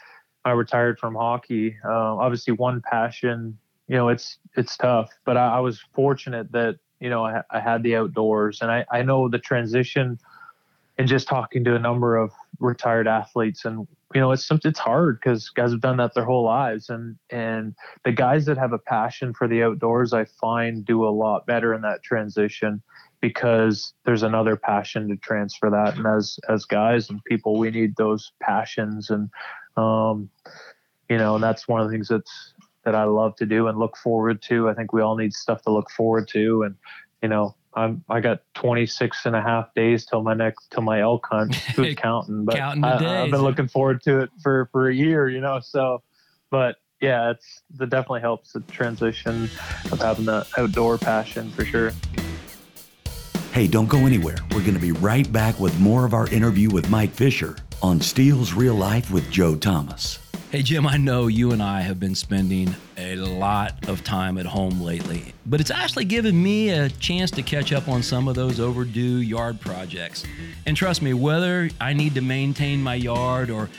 I 0.45 0.51
retired 0.51 0.99
from 0.99 1.15
hockey, 1.15 1.77
uh, 1.85 2.17
obviously 2.17 2.53
one 2.53 2.83
passion 2.83 3.59
you 3.88 3.97
know 3.97 4.09
it's 4.09 4.38
it's 4.57 4.77
tough 4.77 5.11
but 5.25 5.37
I, 5.37 5.57
I, 5.57 5.61
was 5.61 5.81
fortunate 5.93 6.53
that 6.53 6.79
you 7.03 7.11
know, 7.11 7.25
I, 7.27 7.43
I 7.51 7.61
had 7.61 7.83
the 7.83 7.97
outdoors, 7.97 8.61
and 8.62 8.71
I, 8.71 8.87
I 8.91 9.03
know 9.03 9.29
the 9.29 9.38
transition. 9.38 10.19
And 10.99 11.09
just 11.09 11.27
talking 11.27 11.65
to 11.65 11.75
a 11.75 11.79
number 11.79 12.17
of 12.17 12.31
retired 12.61 13.09
athletes, 13.09 13.65
and 13.65 13.88
you 14.15 14.21
know, 14.21 14.31
it's 14.31 14.49
it's 14.51 14.79
hard 14.79 15.19
because 15.19 15.49
guys 15.49 15.73
have 15.73 15.81
done 15.81 15.97
that 15.97 16.15
their 16.15 16.25
whole 16.25 16.45
lives, 16.45 16.91
and 16.91 17.17
and 17.31 17.75
the 18.05 18.12
guys 18.12 18.45
that 18.45 18.59
have 18.59 18.73
a 18.73 18.79
passion 18.79 19.33
for 19.33 19.49
the 19.49 19.62
outdoors, 19.62 20.12
I 20.12 20.27
find, 20.27 20.85
do 20.85 21.05
a 21.05 21.09
lot 21.09 21.47
better 21.47 21.73
in 21.75 21.81
that 21.81 22.03
transition 22.03 22.83
because 23.23 23.95
there's 24.05 24.23
another 24.23 24.57
passion 24.57 25.09
to 25.09 25.17
transfer 25.17 25.71
that. 25.71 25.97
And 25.97 26.07
as 26.07 26.38
as 26.51 26.67
guys 26.67 27.09
and 27.09 27.25
people 27.25 27.57
we 27.57 27.71
need 27.71 27.97
those 27.97 28.33
passions. 28.43 29.09
And 29.09 29.31
um 29.79 30.29
you 31.09 31.17
know 31.17 31.37
and 31.37 31.43
that's 31.43 31.67
one 31.67 31.81
of 31.81 31.87
the 31.87 31.93
things 31.93 32.09
that's 32.09 32.53
that 32.85 32.95
I 32.95 33.05
love 33.05 33.37
to 33.37 33.47
do 33.47 33.68
and 33.68 33.79
look 33.79 33.97
forward 33.97 34.42
to. 34.42 34.68
I 34.68 34.75
think 34.75 34.92
we 34.92 35.03
all 35.03 35.16
need 35.16 35.33
stuff 35.33 35.62
to 35.62 35.71
look 35.71 35.90
forward 35.90 36.29
to. 36.29 36.64
And, 36.64 36.77
you 37.23 37.29
know, 37.29 37.55
I'm, 37.75 38.05
I 38.09 38.21
got 38.21 38.42
26 38.55 39.25
and 39.25 39.37
a 39.37 39.40
half 39.40 39.73
days 39.75 40.05
till 40.05 40.23
my 40.23 40.35
next, 40.35 40.71
till 40.71 40.83
my 40.83 41.01
elk 41.01 41.27
hunt. 41.31 41.55
Who's 41.77 41.95
counting? 41.95 42.45
But 42.45 42.57
counting 42.57 42.85
I, 42.85 43.23
have 43.23 43.31
been 43.31 43.42
looking 43.42 43.68
forward 43.68 44.03
to 44.03 44.21
it 44.21 44.31
for, 44.42 44.68
for 44.73 44.88
a 44.88 44.95
year, 44.95 45.29
you 45.29 45.40
know, 45.40 45.61
so, 45.61 46.03
but 46.51 46.77
yeah, 47.01 47.31
it's, 47.31 47.62
that 47.77 47.90
definitely 47.90 48.21
helps 48.21 48.53
the 48.53 48.61
transition 48.61 49.45
of 49.90 50.01
having 50.01 50.25
the 50.25 50.47
outdoor 50.57 50.99
passion 50.99 51.51
for 51.51 51.64
sure. 51.64 51.92
Hey, 53.53 53.66
don't 53.66 53.88
go 53.88 53.99
anywhere. 53.99 54.37
We're 54.53 54.61
going 54.61 54.75
to 54.75 54.81
be 54.81 54.92
right 54.92 55.31
back 55.31 55.59
with 55.61 55.79
more 55.79 56.07
of 56.07 56.14
our 56.14 56.27
interview 56.29 56.71
with 56.71 56.88
Mike 56.88 57.11
Fisher 57.11 57.57
on 57.83 58.01
Stihl's 58.01 58.55
Real 58.55 58.75
Life 58.75 59.11
with 59.11 59.31
Joe 59.31 59.57
Thomas. 59.57 60.22
Hey, 60.53 60.62
Jim, 60.62 60.87
I 60.87 60.99
know 60.99 61.29
you 61.29 61.53
and 61.53 61.62
I 61.62 61.81
have 61.81 61.99
been 61.99 62.15
spending 62.15 62.77
a 62.99 63.17
lot 63.17 63.88
of 63.88 64.05
time 64.05 64.37
at 64.37 64.45
home 64.45 64.83
lately, 64.83 65.33
but 65.47 65.62
it's 65.62 65.71
actually 65.71 66.05
given 66.05 66.43
me 66.43 66.69
a 66.69 66.91
chance 66.91 67.31
to 67.31 67.43
catch 67.43 67.73
up 67.73 67.88
on 67.88 68.03
some 68.03 68.29
of 68.29 68.35
those 68.35 68.61
overdue 68.61 69.17
yard 69.17 69.62
projects. 69.62 70.25
And 70.67 70.77
trust 70.77 71.01
me, 71.01 71.15
whether 71.15 71.71
I 71.81 71.95
need 71.95 72.15
to 72.17 72.21
maintain 72.21 72.83
my 72.83 72.97
yard 72.97 73.49
or, 73.49 73.71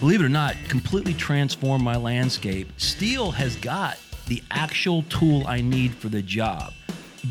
believe 0.00 0.20
it 0.20 0.24
or 0.24 0.28
not, 0.28 0.56
completely 0.66 1.14
transform 1.14 1.84
my 1.84 1.96
landscape, 1.96 2.76
Stihl 2.76 3.32
has 3.34 3.54
got 3.54 3.96
the 4.26 4.42
actual 4.50 5.04
tool 5.04 5.44
I 5.46 5.60
need 5.60 5.94
for 5.94 6.08
the 6.08 6.22
job. 6.22 6.72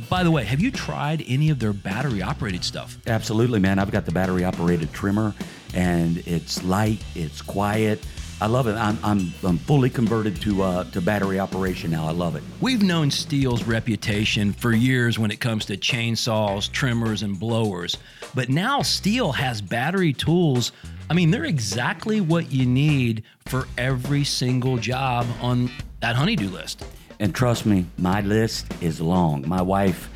By 0.07 0.23
the 0.23 0.31
way, 0.31 0.45
have 0.45 0.61
you 0.61 0.71
tried 0.71 1.25
any 1.27 1.49
of 1.49 1.59
their 1.59 1.73
battery 1.73 2.21
operated 2.21 2.63
stuff? 2.63 2.97
Absolutely, 3.07 3.59
man. 3.59 3.77
I've 3.77 3.91
got 3.91 4.05
the 4.05 4.13
battery 4.13 4.45
operated 4.45 4.93
trimmer, 4.93 5.35
and 5.73 6.19
it's 6.25 6.63
light, 6.63 7.03
it's 7.13 7.41
quiet. 7.41 8.01
I 8.41 8.47
love 8.47 8.67
it. 8.67 8.75
I'm, 8.75 8.97
I'm, 9.03 9.33
I'm 9.43 9.57
fully 9.57 9.89
converted 9.89 10.41
to 10.43 10.63
uh, 10.63 10.83
to 10.85 11.01
battery 11.01 11.39
operation 11.39 11.91
now. 11.91 12.07
I 12.07 12.11
love 12.11 12.37
it. 12.37 12.43
We've 12.61 12.81
known 12.81 13.09
Stihl's 13.09 13.63
reputation 13.65 14.53
for 14.53 14.71
years 14.71 15.19
when 15.19 15.29
it 15.29 15.41
comes 15.41 15.65
to 15.65 15.75
chainsaws, 15.75 16.71
trimmers, 16.71 17.21
and 17.21 17.37
blowers. 17.37 17.97
But 18.33 18.47
now 18.47 18.79
Stihl 18.79 19.35
has 19.35 19.61
battery 19.61 20.13
tools. 20.13 20.71
I 21.09 21.15
mean, 21.15 21.31
they're 21.31 21.45
exactly 21.45 22.21
what 22.21 22.49
you 22.51 22.65
need 22.65 23.23
for 23.45 23.67
every 23.77 24.23
single 24.23 24.77
job 24.77 25.25
on 25.41 25.69
that 25.99 26.15
honeydew 26.15 26.49
list. 26.49 26.85
And 27.19 27.35
trust 27.35 27.65
me, 27.65 27.85
my 27.97 28.21
list 28.21 28.67
is 28.79 29.01
long. 29.01 29.45
My 29.49 29.61
wife, 29.61 30.09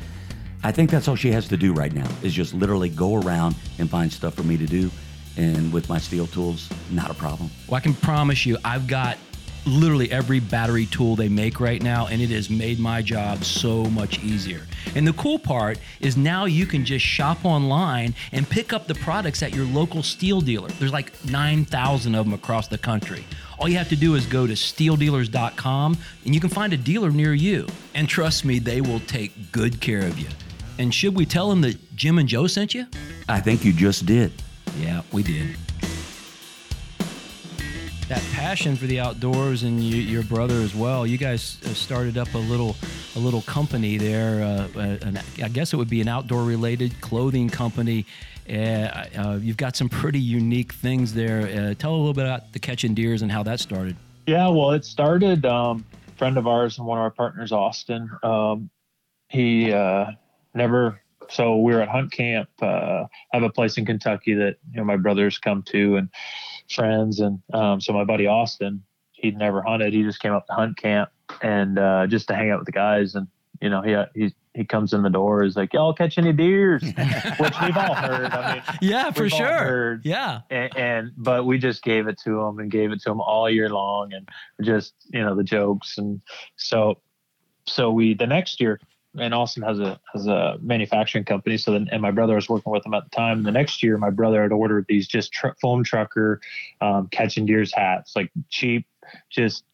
I 0.62 0.72
think 0.72 0.88
that's 0.88 1.08
all 1.08 1.16
she 1.16 1.30
has 1.32 1.46
to 1.48 1.58
do 1.58 1.74
right 1.74 1.92
now 1.92 2.08
is 2.22 2.32
just 2.32 2.54
literally 2.54 2.88
go 2.88 3.16
around 3.16 3.54
and 3.78 3.90
find 3.90 4.10
stuff 4.10 4.34
for 4.34 4.44
me 4.44 4.56
to 4.56 4.66
do. 4.66 4.90
And 5.36 5.72
with 5.72 5.88
my 5.88 5.98
Stihl 5.98 6.30
tools, 6.32 6.70
not 6.90 7.10
a 7.10 7.14
problem. 7.14 7.50
Well, 7.68 7.76
I 7.76 7.80
can 7.80 7.94
promise 7.94 8.46
you, 8.46 8.56
I've 8.64 8.86
got 8.86 9.18
literally 9.66 10.10
every 10.10 10.40
battery 10.40 10.86
tool 10.86 11.16
they 11.16 11.28
make 11.28 11.60
right 11.60 11.82
now, 11.82 12.06
and 12.06 12.20
it 12.20 12.30
has 12.30 12.50
made 12.50 12.78
my 12.78 13.02
job 13.02 13.44
so 13.44 13.84
much 13.84 14.22
easier. 14.22 14.66
And 14.94 15.06
the 15.06 15.12
cool 15.14 15.38
part 15.38 15.78
is 16.00 16.16
now 16.16 16.44
you 16.44 16.66
can 16.66 16.84
just 16.84 17.04
shop 17.04 17.44
online 17.44 18.14
and 18.32 18.48
pick 18.48 18.72
up 18.72 18.86
the 18.86 18.94
products 18.94 19.42
at 19.42 19.54
your 19.54 19.66
local 19.66 20.02
Stihl 20.02 20.44
dealer. 20.44 20.68
There's 20.68 20.92
like 20.92 21.12
9,000 21.24 22.14
of 22.14 22.26
them 22.26 22.34
across 22.34 22.68
the 22.68 22.78
country. 22.78 23.24
All 23.58 23.68
you 23.68 23.78
have 23.78 23.88
to 23.90 23.96
do 23.96 24.14
is 24.14 24.26
go 24.26 24.46
to 24.46 24.52
stihldealers.com 24.52 25.96
and 26.24 26.34
you 26.34 26.40
can 26.40 26.50
find 26.50 26.72
a 26.72 26.76
dealer 26.76 27.10
near 27.10 27.34
you. 27.34 27.66
And 27.94 28.08
trust 28.08 28.44
me, 28.44 28.58
they 28.58 28.80
will 28.80 29.00
take 29.00 29.52
good 29.52 29.80
care 29.80 30.06
of 30.06 30.18
you. 30.18 30.28
And 30.78 30.92
should 30.92 31.14
we 31.14 31.24
tell 31.24 31.48
them 31.48 31.60
that 31.60 31.94
Jim 31.94 32.18
and 32.18 32.28
Joe 32.28 32.48
sent 32.48 32.74
you? 32.74 32.86
I 33.28 33.40
think 33.40 33.64
you 33.64 33.72
just 33.72 34.06
did. 34.06 34.32
Yeah, 34.78 35.02
we 35.12 35.22
did. 35.22 35.56
That 38.08 38.22
passion 38.32 38.76
for 38.76 38.86
the 38.86 39.00
outdoors 39.00 39.62
and 39.62 39.82
you, 39.82 39.96
your 39.96 40.22
brother 40.24 40.56
as 40.56 40.74
well. 40.74 41.06
You 41.06 41.16
guys 41.16 41.58
uh, 41.64 41.68
started 41.68 42.18
up 42.18 42.34
a 42.34 42.38
little, 42.38 42.76
a 43.16 43.18
little 43.18 43.40
company 43.42 43.96
there. 43.96 44.44
Uh, 44.44 44.78
an, 44.78 45.20
I 45.42 45.48
guess 45.48 45.72
it 45.72 45.76
would 45.76 45.88
be 45.88 46.02
an 46.02 46.08
outdoor-related 46.08 47.00
clothing 47.00 47.48
company. 47.48 48.04
Uh, 48.46 48.52
uh, 48.52 49.38
you've 49.40 49.56
got 49.56 49.74
some 49.74 49.88
pretty 49.88 50.20
unique 50.20 50.74
things 50.74 51.14
there. 51.14 51.40
Uh, 51.46 51.74
tell 51.74 51.94
a 51.94 51.96
little 51.96 52.12
bit 52.12 52.26
about 52.26 52.52
the 52.52 52.58
Catching 52.58 52.92
Deers 52.92 53.22
and 53.22 53.32
how 53.32 53.42
that 53.44 53.58
started. 53.58 53.96
Yeah, 54.26 54.48
well, 54.48 54.72
it 54.72 54.84
started. 54.84 55.46
Um, 55.46 55.86
friend 56.16 56.36
of 56.36 56.46
ours 56.46 56.76
and 56.78 56.86
one 56.86 56.98
of 56.98 57.02
our 57.02 57.10
partners, 57.10 57.52
Austin. 57.52 58.10
Um, 58.22 58.68
he 59.28 59.72
uh, 59.72 60.10
never 60.52 61.00
so 61.30 61.56
we 61.58 61.74
were 61.74 61.82
at 61.82 61.88
hunt 61.88 62.12
camp. 62.12 62.48
Uh, 62.60 63.04
I 63.32 63.36
have 63.36 63.42
a 63.42 63.50
place 63.50 63.78
in 63.78 63.86
Kentucky 63.86 64.34
that 64.34 64.56
you 64.70 64.78
know 64.78 64.84
my 64.84 64.96
brothers 64.96 65.38
come 65.38 65.62
to 65.68 65.96
and 65.96 66.08
friends, 66.70 67.20
and 67.20 67.40
um, 67.52 67.80
so 67.80 67.92
my 67.92 68.04
buddy 68.04 68.26
Austin, 68.26 68.82
he'd 69.12 69.36
never 69.36 69.62
hunted. 69.62 69.92
He 69.92 70.02
just 70.02 70.20
came 70.20 70.32
up 70.32 70.46
to 70.46 70.52
hunt 70.52 70.76
camp 70.76 71.10
and 71.42 71.78
uh, 71.78 72.06
just 72.06 72.28
to 72.28 72.34
hang 72.34 72.50
out 72.50 72.60
with 72.60 72.66
the 72.66 72.72
guys. 72.72 73.14
And 73.14 73.28
you 73.60 73.70
know, 73.70 73.82
he 73.82 73.96
he 74.20 74.34
he 74.54 74.64
comes 74.64 74.92
in 74.92 75.02
the 75.02 75.10
door. 75.10 75.42
He's 75.42 75.56
like, 75.56 75.72
"Y'all 75.72 75.94
catch 75.94 76.18
any 76.18 76.32
deers?" 76.32 76.82
Which 77.38 77.54
we've 77.62 77.76
all 77.76 77.94
heard. 77.94 78.32
I 78.32 78.54
mean, 78.54 78.62
yeah, 78.90 79.10
for 79.10 79.28
sure. 79.28 79.46
Heard. 79.46 80.02
Yeah, 80.04 80.40
and, 80.50 80.76
and, 80.76 81.12
but 81.16 81.44
we 81.44 81.58
just 81.58 81.82
gave 81.82 82.06
it 82.06 82.18
to 82.24 82.40
him 82.40 82.58
and 82.58 82.70
gave 82.70 82.92
it 82.92 83.00
to 83.02 83.10
him 83.10 83.20
all 83.20 83.48
year 83.50 83.68
long, 83.68 84.12
and 84.12 84.28
just 84.62 84.94
you 85.10 85.22
know 85.22 85.34
the 85.34 85.44
jokes 85.44 85.98
and 85.98 86.20
so 86.56 86.98
so 87.66 87.90
we 87.90 88.14
the 88.14 88.26
next 88.26 88.60
year 88.60 88.80
and 89.18 89.32
Austin 89.32 89.62
has 89.62 89.78
a 89.78 90.00
has 90.12 90.26
a 90.26 90.56
manufacturing 90.60 91.24
company. 91.24 91.56
So 91.56 91.72
then, 91.72 91.88
and 91.92 92.02
my 92.02 92.10
brother 92.10 92.34
was 92.34 92.48
working 92.48 92.72
with 92.72 92.84
him 92.84 92.94
at 92.94 93.04
the 93.04 93.10
time. 93.10 93.38
And 93.38 93.46
the 93.46 93.52
next 93.52 93.82
year, 93.82 93.96
my 93.98 94.10
brother 94.10 94.42
had 94.42 94.52
ordered 94.52 94.86
these 94.88 95.06
just 95.06 95.32
tr- 95.32 95.48
foam 95.60 95.84
trucker 95.84 96.40
um, 96.80 97.08
catching 97.08 97.46
deers 97.46 97.72
hats, 97.72 98.16
like 98.16 98.30
cheap, 98.50 98.86
just 99.30 99.64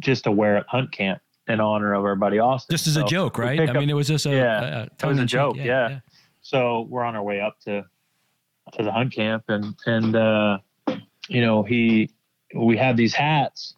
just 0.00 0.24
to 0.24 0.32
wear 0.32 0.56
at 0.56 0.66
hunt 0.66 0.90
camp 0.92 1.20
in 1.46 1.60
honor 1.60 1.94
of 1.94 2.04
our 2.04 2.16
buddy 2.16 2.38
Austin. 2.38 2.72
Just 2.72 2.86
as 2.86 2.94
so 2.94 3.04
a 3.04 3.08
joke, 3.08 3.38
right? 3.38 3.68
I 3.68 3.72
mean, 3.72 3.90
it 3.90 3.94
was 3.94 4.08
just 4.08 4.26
a 4.26 4.30
yeah, 4.30 4.60
a, 4.60 4.82
a 4.82 4.82
it 4.84 5.06
was 5.06 5.18
a 5.18 5.26
joke, 5.26 5.56
yeah, 5.56 5.64
yeah. 5.64 5.88
yeah, 5.88 5.98
So 6.42 6.86
we're 6.88 7.04
on 7.04 7.14
our 7.14 7.22
way 7.22 7.40
up 7.40 7.58
to 7.64 7.84
to 8.72 8.82
the 8.82 8.92
hunt 8.92 9.12
camp, 9.12 9.44
and 9.48 9.74
and 9.86 10.16
uh, 10.16 10.58
you 11.28 11.40
know 11.40 11.62
he 11.62 12.10
we 12.54 12.76
had 12.76 12.96
these 12.96 13.14
hats, 13.14 13.74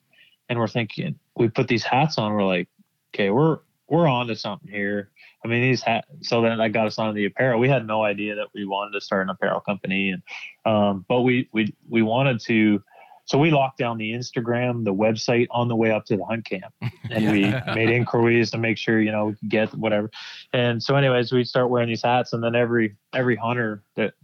and 0.49 0.59
we're 0.59 0.69
thinking 0.69 1.19
we 1.37 1.49
put 1.49 1.69
these 1.69 1.85
hats 1.85 2.19
on. 2.19 2.33
We're 2.33 2.45
like, 2.45 2.69
okay, 3.15 3.31
we're 3.31 3.59
we're 3.93 4.09
on 4.09 4.27
to 4.27 4.35
something 4.35 4.71
here. 4.71 5.11
I 5.45 5.49
mean, 5.49 5.61
these 5.61 5.83
ha- 5.83 6.01
so 6.23 6.41
then 6.41 6.57
that 6.59 6.73
got 6.73 6.87
us 6.87 6.99
on 6.99 7.15
the 7.15 7.27
apparel. 7.27 7.61
We 7.61 7.69
had 7.69 7.87
no 7.87 8.03
idea 8.03 8.35
that 8.37 8.47
we 8.55 8.65
wanted 8.65 8.93
to 8.93 9.03
start 9.03 9.27
an 9.27 9.31
apparel 9.31 9.61
company, 9.61 10.11
and 10.11 10.23
um, 10.65 11.05
but 11.09 11.21
we 11.21 11.49
we 11.53 11.75
we 11.89 12.03
wanted 12.03 12.41
to. 12.47 12.83
So 13.27 13.39
we 13.39 13.51
locked 13.51 13.79
down 13.79 13.99
the 13.99 14.13
Instagram, 14.13 14.85
the 14.85 14.95
website 14.95 15.47
on 15.51 15.69
the 15.69 15.77
way 15.77 15.93
up 15.93 16.07
to 16.07 16.17
the 16.17 16.25
hunt 16.25 16.45
camp, 16.45 16.73
and 17.11 17.31
we 17.31 17.55
made 17.75 17.91
inquiries 17.91 18.51
to 18.53 18.59
make 18.59 18.79
sure 18.79 18.99
you 19.01 19.13
know 19.13 19.27
we 19.27 19.35
could 19.35 19.51
get 19.51 19.75
whatever. 19.75 20.11
And 20.55 20.83
so, 20.83 20.97
anyways, 20.97 21.31
we 21.31 21.45
start 21.45 21.69
wearing 21.69 21.89
these 21.89 22.03
hats, 22.03 22.33
and 22.33 22.43
then 22.43 22.55
every 22.55 22.97
every 23.13 23.37
hunter 23.37 23.85
that 23.97 24.15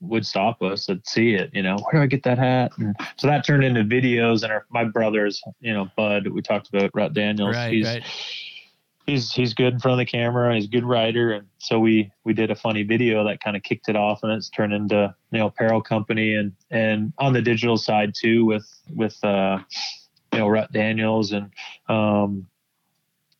would 0.00 0.26
stop 0.26 0.60
us 0.60 0.86
would 0.88 1.08
see 1.08 1.32
it. 1.34 1.48
You 1.54 1.62
know, 1.62 1.78
where 1.78 2.00
do 2.00 2.02
I 2.02 2.06
get 2.06 2.24
that 2.24 2.36
hat? 2.36 2.72
And 2.76 2.94
so 3.16 3.26
that 3.26 3.46
turned 3.46 3.64
into 3.64 3.84
videos. 3.84 4.42
And 4.42 4.52
our, 4.52 4.66
my 4.70 4.84
brothers, 4.84 5.42
you 5.60 5.72
know, 5.72 5.90
Bud, 5.96 6.26
we 6.28 6.42
talked 6.42 6.68
about 6.68 6.90
Rut 6.92 7.14
Daniels. 7.14 7.56
Right, 7.56 7.72
he's 7.72 7.86
right 7.86 8.04
he's 9.06 9.32
he's 9.32 9.54
good 9.54 9.74
in 9.74 9.80
front 9.80 9.94
of 9.94 9.98
the 9.98 10.10
camera. 10.10 10.54
He's 10.54 10.64
a 10.64 10.68
good 10.68 10.84
writer, 10.84 11.32
and 11.32 11.46
so 11.58 11.78
we 11.78 12.10
we 12.24 12.32
did 12.32 12.50
a 12.50 12.54
funny 12.54 12.82
video 12.82 13.24
that 13.24 13.42
kind 13.42 13.56
of 13.56 13.62
kicked 13.62 13.88
it 13.88 13.96
off, 13.96 14.22
and 14.22 14.32
it's 14.32 14.48
turned 14.48 14.72
into 14.72 15.14
you 15.30 15.38
know 15.38 15.46
apparel 15.46 15.82
company, 15.82 16.34
and 16.34 16.52
and 16.70 17.12
on 17.18 17.32
the 17.32 17.42
digital 17.42 17.76
side 17.76 18.14
too 18.14 18.44
with 18.44 18.66
with 18.94 19.22
uh, 19.24 19.58
you 20.32 20.38
know 20.38 20.48
Rut 20.48 20.72
Daniels 20.72 21.32
and 21.32 21.50
um, 21.88 22.46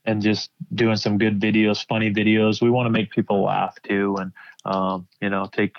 and 0.05 0.22
just 0.22 0.50
doing 0.74 0.96
some 0.96 1.18
good 1.18 1.40
videos, 1.40 1.87
funny 1.87 2.12
videos. 2.12 2.61
We 2.61 2.70
want 2.70 2.87
to 2.87 2.90
make 2.90 3.11
people 3.11 3.42
laugh 3.42 3.74
too, 3.83 4.16
and 4.18 4.33
um, 4.64 5.09
you 5.20 5.31
know 5.31 5.48
take 5.53 5.77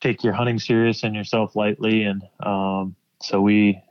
take 0.00 0.24
your 0.24 0.32
hunting 0.32 0.58
serious 0.58 1.02
and 1.02 1.14
yourself 1.14 1.56
lightly, 1.56 2.04
and 2.04 2.22
um, 2.40 2.94
so 3.20 3.40
we 3.40 3.82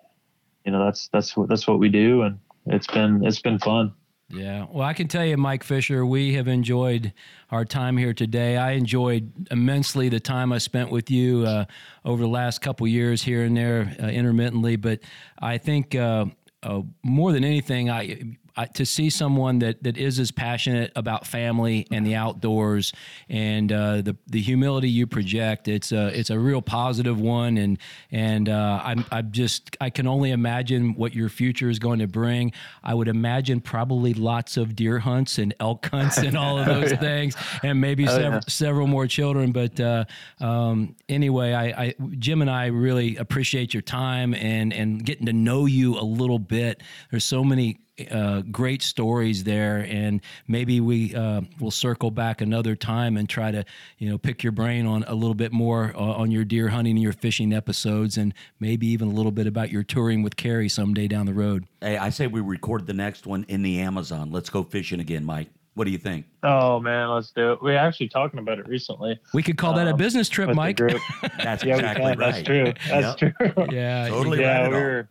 you 0.66 0.72
know 0.72 0.86
that's 0.86 1.08
that's 1.10 1.36
what 1.36 1.50
that's 1.50 1.68
what 1.68 1.80
we 1.80 1.90
do, 1.90 2.22
and 2.22 2.40
it's 2.68 2.88
been 2.88 3.26
it's 3.26 3.42
been 3.42 3.60
fun. 3.60 3.94
Yeah. 4.34 4.66
Well, 4.72 4.88
I 4.88 4.94
can 4.94 5.08
tell 5.08 5.26
you, 5.26 5.38
Mike 5.38 5.64
Fisher, 5.64 6.06
we 6.06 6.34
have 6.36 6.48
enjoyed 6.48 7.14
our 7.50 7.66
time 7.66 7.98
here 7.98 8.14
today. 8.14 8.58
I 8.58 8.72
enjoyed 8.72 9.32
immensely 9.52 10.10
the 10.10 10.20
time 10.20 10.54
I 10.54 10.58
spent 10.58 10.90
with 10.90 11.12
you 11.12 11.46
uh, 11.46 11.66
over 12.06 12.22
the 12.22 12.30
last 12.30 12.62
couple 12.62 12.88
years 12.88 13.22
here 13.22 13.44
and 13.44 13.56
there 13.56 13.96
uh, 14.02 14.08
intermittently. 14.08 14.76
But 14.78 15.00
I 15.40 15.58
think 15.58 15.96
uh, 15.96 16.26
uh 16.64 16.82
more 17.04 17.32
than 17.32 17.44
anything, 17.44 17.90
I 17.90 18.38
to 18.74 18.86
see 18.86 19.10
someone 19.10 19.60
that 19.60 19.84
that 19.84 19.98
is 19.98 20.20
as 20.20 20.32
passionate 20.32 20.92
about 20.96 21.26
family 21.26 21.88
and 21.92 22.06
the 22.06 22.16
outdoors 22.16 22.94
and 23.30 23.72
uh, 23.72 24.02
the 24.02 24.16
the 24.28 24.42
humility 24.42 24.90
you 24.90 25.08
project, 25.08 25.68
it's 25.68 25.92
a 25.92 26.08
it's 26.18 26.30
a 26.30 26.40
real 26.40 26.62
positive 26.62 27.20
one. 27.20 27.58
And 27.58 27.78
and 28.12 28.50
uh, 28.50 28.82
I'm 28.84 29.06
I'm 29.12 29.32
just 29.32 29.78
I 29.80 29.90
can 29.90 30.08
only 30.08 30.32
imagine 30.32 30.96
what 30.96 31.14
your 31.14 31.30
future 31.30 31.70
is 31.70 31.80
going 31.80 32.00
to 32.00 32.08
bring. 32.08 32.52
I 32.84 32.94
would 32.94 33.08
imagine 33.08 33.62
probably 33.62 34.14
lots 34.14 34.58
of 34.58 34.76
deer 34.76 35.00
hunts 35.00 35.38
and 35.38 35.54
elk 35.60 35.88
hunts 35.88 36.18
and 36.18 36.36
all 36.38 36.60
of 36.60 36.66
those 36.66 36.92
oh, 36.92 36.96
yeah. 36.96 37.00
things, 37.00 37.36
and 37.64 37.80
maybe 37.80 38.08
oh, 38.08 38.12
several 38.12 38.34
yeah. 38.34 38.40
several 38.48 38.88
more 38.88 39.08
children. 39.08 39.52
But 39.52 39.80
uh, 39.80 40.06
um, 40.40 40.96
anyway, 41.10 41.54
I, 41.54 41.66
I 41.66 41.96
Jim 42.18 42.42
and 42.42 42.50
I 42.50 42.68
really 42.68 43.16
appreciate 43.18 43.74
your 43.74 43.82
time 43.82 44.34
and 44.34 44.74
and 44.74 45.04
getting 45.06 45.26
to 45.26 45.34
know 45.34 45.66
you 45.66 45.98
a 45.98 46.04
little 46.04 46.40
bit. 46.40 46.82
There's 47.10 47.26
so 47.26 47.44
many 47.44 47.80
uh, 48.08 48.42
great 48.52 48.82
stories 48.82 49.44
there, 49.44 49.86
and 49.90 50.22
maybe 50.48 50.80
we 50.80 51.16
uh, 51.16 51.42
will 51.60 51.72
circle 51.72 52.12
back 52.12 52.42
another 52.42 52.76
time 52.76 53.18
and 53.18 53.28
try 53.28 53.52
to, 53.52 53.64
you 53.98 54.10
know, 54.10 54.18
pick 54.18 54.44
your 54.44 54.52
brain 54.52 54.86
on 54.86 55.04
a 55.08 55.14
little 55.14 55.36
bit 55.36 55.52
more 55.52 55.94
uh, 55.96 56.00
on 56.00 56.32
your 56.32 56.46
deer 56.46 56.70
hunting 56.70 56.96
and 56.96 57.04
your 57.04 57.14
fishing 57.14 57.54
episodes, 57.54 58.18
and 58.18 58.34
maybe 58.60 58.88
even 58.88 59.08
a 59.08 59.14
little 59.14 59.32
bit 59.32 59.48
about 59.48 59.70
your 59.70 59.84
touring 59.84 60.24
with 60.24 60.36
Carrie 60.36 60.70
someday 60.70 61.08
down 61.08 61.26
the 61.26 61.34
road. 61.34 61.66
Hey, 61.82 61.98
I 61.98 62.10
say 62.10 62.28
we 62.28 62.42
record 62.42 62.88
the 62.88 62.94
next 62.94 63.26
one 63.26 63.46
in 63.48 63.62
the 63.62 63.80
Amazon. 63.82 64.32
Let's 64.32 64.50
go 64.50 64.64
fishing 64.64 65.00
again, 65.00 65.26
Mike. 65.26 65.50
What 65.74 65.86
do 65.86 65.92
you 65.92 65.98
think? 65.98 66.26
Oh 66.44 66.82
man, 66.82 67.10
let's 67.10 67.32
do 67.32 67.54
it. 67.54 67.64
We 67.64 67.72
are 67.72 67.78
actually 67.78 68.10
talking 68.10 68.40
about 68.40 68.60
it 68.60 68.68
recently. 68.68 69.18
We 69.34 69.42
could 69.42 69.58
call 69.58 69.72
um, 69.72 69.78
that 69.78 69.88
a 69.88 69.92
um, 69.92 69.98
business 69.98 70.28
trip, 70.28 70.54
Mike. 70.54 70.78
That's 70.78 71.64
yeah, 71.64 71.76
exactly 71.76 72.06
right. 72.06 72.18
That's 72.18 72.44
true. 72.44 72.74
That's 72.90 73.22
yep. 73.22 73.38
true. 73.38 73.66
Yeah, 73.72 74.10
totally 74.10 74.42
yeah, 74.42 74.64
right 74.64 74.70
we 74.70 74.76
were 74.76 75.10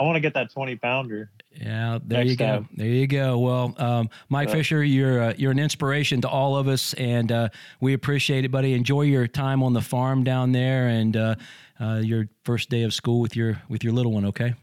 I 0.00 0.02
want 0.02 0.16
to 0.16 0.20
get 0.20 0.32
that 0.32 0.50
20 0.50 0.76
pounder. 0.76 1.30
Yeah, 1.52 1.98
there 2.02 2.20
Next 2.20 2.30
you 2.30 2.36
go. 2.36 2.46
time. 2.46 2.68
There 2.74 2.86
you 2.86 3.06
go. 3.06 3.38
Well, 3.38 3.74
um, 3.76 4.08
Mike 4.30 4.48
Uh, 4.48 4.52
Fisher, 4.52 4.82
you're 4.82 5.22
uh, 5.22 5.34
you're 5.36 5.50
an 5.50 5.58
inspiration 5.58 6.22
to 6.22 6.28
all 6.28 6.56
of 6.56 6.68
us, 6.68 6.94
and 6.94 7.30
uh, 7.30 7.48
we 7.80 7.92
appreciate 7.92 8.46
it, 8.46 8.50
buddy. 8.50 8.72
Enjoy 8.72 9.02
your 9.02 9.26
time 9.26 9.62
on 9.62 9.74
the 9.74 9.82
farm 9.82 10.24
down 10.24 10.52
there, 10.52 10.88
and 10.88 11.16
uh, 11.18 11.34
uh, 11.80 12.00
your 12.02 12.28
first 12.44 12.70
day 12.70 12.82
of 12.84 12.94
school 12.94 13.20
with 13.20 13.36
your 13.36 13.60
with 13.68 13.84
your 13.84 13.92
little 13.92 14.12
one. 14.12 14.24
Okay. 14.24 14.54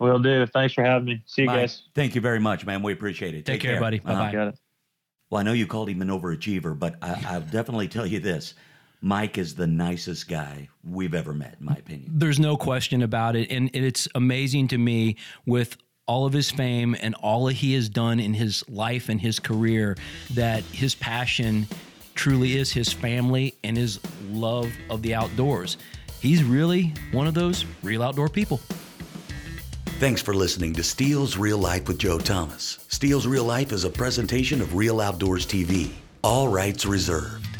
Will 0.00 0.18
do. 0.18 0.44
Thanks 0.46 0.74
for 0.74 0.84
having 0.84 1.06
me. 1.06 1.22
See 1.24 1.42
you 1.42 1.46
Mike, 1.46 1.60
guys. 1.60 1.82
thank 1.94 2.14
you 2.14 2.20
very 2.20 2.38
much, 2.38 2.66
man. 2.66 2.82
We 2.82 2.92
appreciate 2.92 3.34
it. 3.34 3.46
Take 3.46 3.62
care, 3.62 3.80
buddy. 3.80 4.00
Uh-huh. 4.04 4.12
Bye-bye. 4.12 4.32
Got 4.32 4.48
it. 4.48 4.58
Well, 5.30 5.40
I 5.40 5.44
know 5.44 5.52
you 5.52 5.66
called 5.66 5.88
him 5.88 6.02
an 6.02 6.08
overachiever, 6.08 6.78
but 6.78 6.96
I, 7.00 7.20
I'll 7.26 7.40
definitely 7.40 7.88
tell 7.88 8.06
you 8.06 8.20
this: 8.20 8.52
Mike 9.00 9.38
is 9.38 9.54
the 9.54 9.66
nicest 9.66 10.28
guy 10.28 10.68
we've 10.82 11.14
ever 11.14 11.32
met, 11.32 11.56
in 11.60 11.66
my 11.66 11.74
opinion. 11.74 12.10
There's 12.14 12.40
no 12.40 12.56
question 12.56 13.02
about 13.02 13.36
it, 13.36 13.50
and 13.50 13.70
it's 13.72 14.08
amazing 14.14 14.68
to 14.68 14.78
me 14.78 15.16
with 15.46 15.76
all 16.06 16.26
of 16.26 16.32
his 16.32 16.50
fame 16.50 16.96
and 17.00 17.14
all 17.16 17.44
that 17.46 17.54
he 17.54 17.74
has 17.74 17.88
done 17.88 18.18
in 18.18 18.34
his 18.34 18.64
life 18.68 19.08
and 19.08 19.20
his 19.20 19.38
career 19.38 19.96
that 20.30 20.62
his 20.64 20.94
passion 20.94 21.66
truly 22.14 22.56
is 22.56 22.72
his 22.72 22.92
family 22.92 23.54
and 23.62 23.76
his 23.76 24.00
love 24.30 24.72
of 24.90 25.02
the 25.02 25.14
outdoors. 25.14 25.76
He's 26.20 26.42
really 26.42 26.94
one 27.12 27.28
of 27.28 27.34
those 27.34 27.64
real 27.82 28.02
outdoor 28.02 28.28
people. 28.28 28.60
Thanks 30.00 30.22
for 30.22 30.34
listening 30.34 30.74
to 30.74 30.82
Stihl's 30.82 31.36
Real 31.36 31.58
Life 31.58 31.86
with 31.86 31.98
Joe 31.98 32.18
Thomas. 32.18 32.84
Stihl's 32.88 33.26
Real 33.26 33.44
Life 33.44 33.72
is 33.72 33.84
a 33.84 33.90
presentation 33.90 34.60
of 34.60 34.74
Real 34.74 35.00
Outdoors 35.00 35.46
TV. 35.46 35.90
All 36.24 36.48
rights 36.48 36.86
reserved. 36.86 37.57